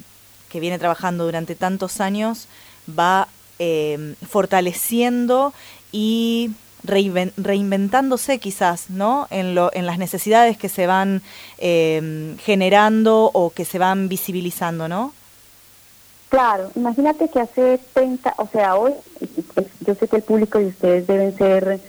[0.49, 2.47] que viene trabajando durante tantos años
[2.87, 3.27] va
[3.59, 5.53] eh, fortaleciendo
[5.91, 6.51] y
[6.85, 9.27] reinven- reinventándose quizás, ¿no?
[9.29, 11.21] En, lo, en las necesidades que se van
[11.57, 15.13] generando o que se van visibilizando, ¿no?
[16.33, 18.91] Claro, imagínate que hace 30, o sea, hoy,
[19.81, 21.79] yo sé que el público de ustedes deben ser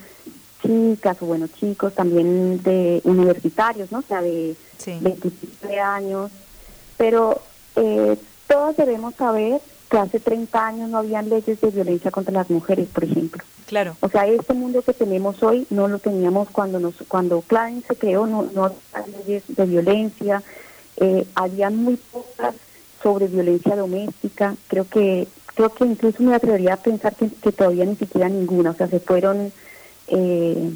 [0.63, 4.01] chicas o bueno, chicos también de universitarios, ¿no?
[4.01, 4.99] O sea, de Sí.
[5.01, 6.31] 27 años,
[6.99, 7.41] pero
[7.77, 12.51] eh, todos debemos saber que hace 30 años no habían leyes de violencia contra las
[12.51, 13.43] mujeres, por ejemplo.
[13.65, 13.97] Claro.
[14.01, 17.97] O sea, este mundo que tenemos hoy no lo teníamos cuando nos cuando Klein se
[17.97, 20.43] creó, no, no había leyes de violencia,
[20.99, 22.55] eh, había muy pocas
[23.05, 24.57] sobre violencia doméstica.
[24.67, 28.71] Creo que creo que incluso me atrevería a pensar que, que todavía ni siquiera ninguna.
[28.71, 29.53] O sea, se fueron
[30.09, 30.71] eh,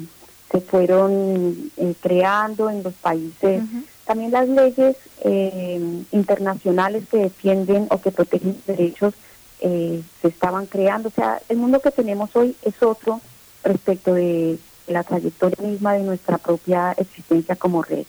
[0.51, 3.63] se fueron eh, creando en los países.
[4.05, 9.13] También las leyes eh, internacionales que defienden o que protegen los derechos
[9.61, 11.09] eh, se estaban creando.
[11.09, 13.21] O sea, el mundo que tenemos hoy es otro
[13.63, 14.57] respecto de
[14.87, 18.05] la trayectoria misma de nuestra propia existencia como red.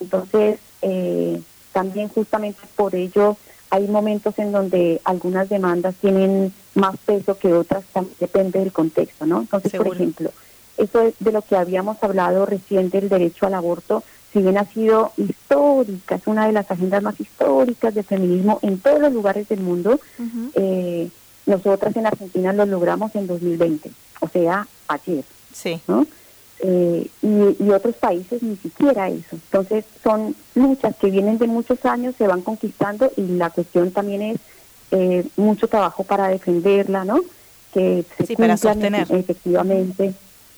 [0.00, 1.40] Entonces, eh,
[1.72, 3.36] también justamente por ello
[3.70, 9.26] hay momentos en donde algunas demandas tienen más peso que otras, también depende del contexto,
[9.26, 9.40] ¿no?
[9.40, 10.30] Entonces, por ejemplo,
[10.76, 14.02] eso es de lo que habíamos hablado recién del derecho al aborto,
[14.32, 18.78] si bien ha sido histórica, es una de las agendas más históricas del feminismo en
[18.78, 19.98] todos los lugares del mundo,
[20.54, 21.08] eh,
[21.46, 23.90] nosotras en Argentina lo logramos en 2020,
[24.20, 25.24] o sea, ayer.
[25.52, 25.80] Sí.
[25.88, 26.06] ¿no?
[26.60, 29.36] Eh, y, y otros países ni siquiera eso.
[29.36, 34.22] Entonces son luchas que vienen de muchos años, se van conquistando y la cuestión también
[34.22, 34.38] es
[34.90, 37.20] eh, mucho trabajo para defenderla, ¿no?
[37.72, 39.06] Que se Sí, para sostener.
[39.06, 40.14] efe- efectivamente,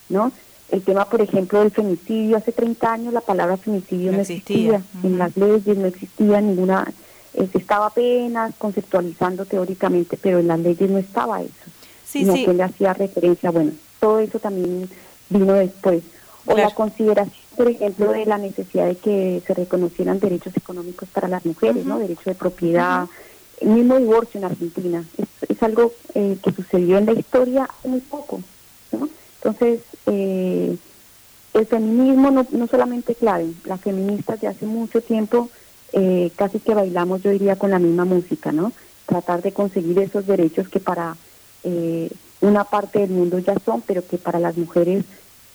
[0.09, 0.33] ¿no?
[0.71, 4.77] El tema, por ejemplo, del femicidio, hace 30 años la palabra femicidio No no, existía.
[4.77, 6.91] existía, en las leyes no existía ninguna,
[7.35, 11.53] eh, se estaba apenas conceptualizando teóricamente, pero en las leyes no estaba eso.
[12.07, 12.45] Sí, no sí.
[12.47, 14.89] que le hacía referencia, bueno, todo eso también
[15.31, 16.03] vino después.
[16.47, 21.29] O la consideración, por ejemplo, de la necesidad de que se reconocieran derechos económicos para
[21.29, 21.99] las mujeres, ¿no?
[21.99, 23.07] Derecho de propiedad,
[23.61, 25.05] el mismo divorcio en Argentina.
[25.17, 28.41] Es, es algo eh, que sucedió en la historia muy poco,
[28.93, 29.09] ¿no?
[29.43, 30.77] Entonces, eh,
[31.55, 35.51] el feminismo no, no solamente clave, las feministas de hace mucho tiempo
[35.93, 38.73] eh, casi que bailamos, yo diría, con la misma música, ¿no?
[39.07, 41.17] Tratar de conseguir esos derechos que para
[41.65, 42.11] eh,
[42.41, 45.05] una parte del mundo ya son, pero que para las mujeres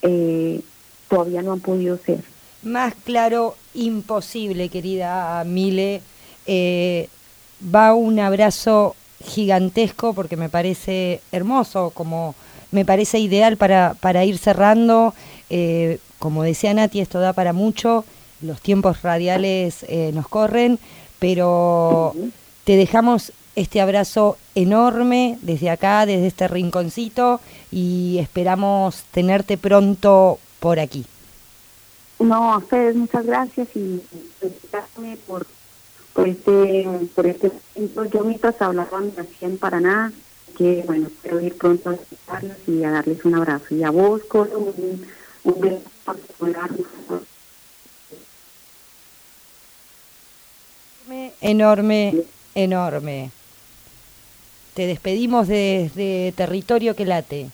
[0.02, 0.62] eh,
[1.10, 2.20] todavía no han podido ser.
[2.64, 6.02] Más claro, imposible, querida Mile.
[6.48, 7.10] Eh,
[7.74, 12.36] va un abrazo gigantesco porque me parece hermoso, como
[12.72, 15.14] me parece ideal para, para ir cerrando.
[15.50, 18.04] Eh, como decía Nati, esto da para mucho,
[18.42, 20.80] los tiempos radiales eh, nos corren,
[21.20, 22.14] pero
[22.64, 27.40] te dejamos este abrazo enorme desde acá, desde este rinconcito,
[27.72, 31.06] y esperamos tenerte pronto por aquí.
[32.20, 34.02] No, a ustedes muchas gracias y
[34.40, 35.46] felicitarme por,
[36.14, 37.52] por este por este.
[38.12, 40.14] Yo mientras hablaba me hacía en Paraná,
[40.58, 43.76] que bueno, espero ir pronto a visitarlos y a darles un abrazo.
[43.76, 45.06] Y a vos, Colo, un,
[45.44, 46.70] un beso particular.
[51.42, 52.24] Enorme,
[52.56, 53.32] enorme.
[54.76, 57.50] Te despedimos desde territorio que late.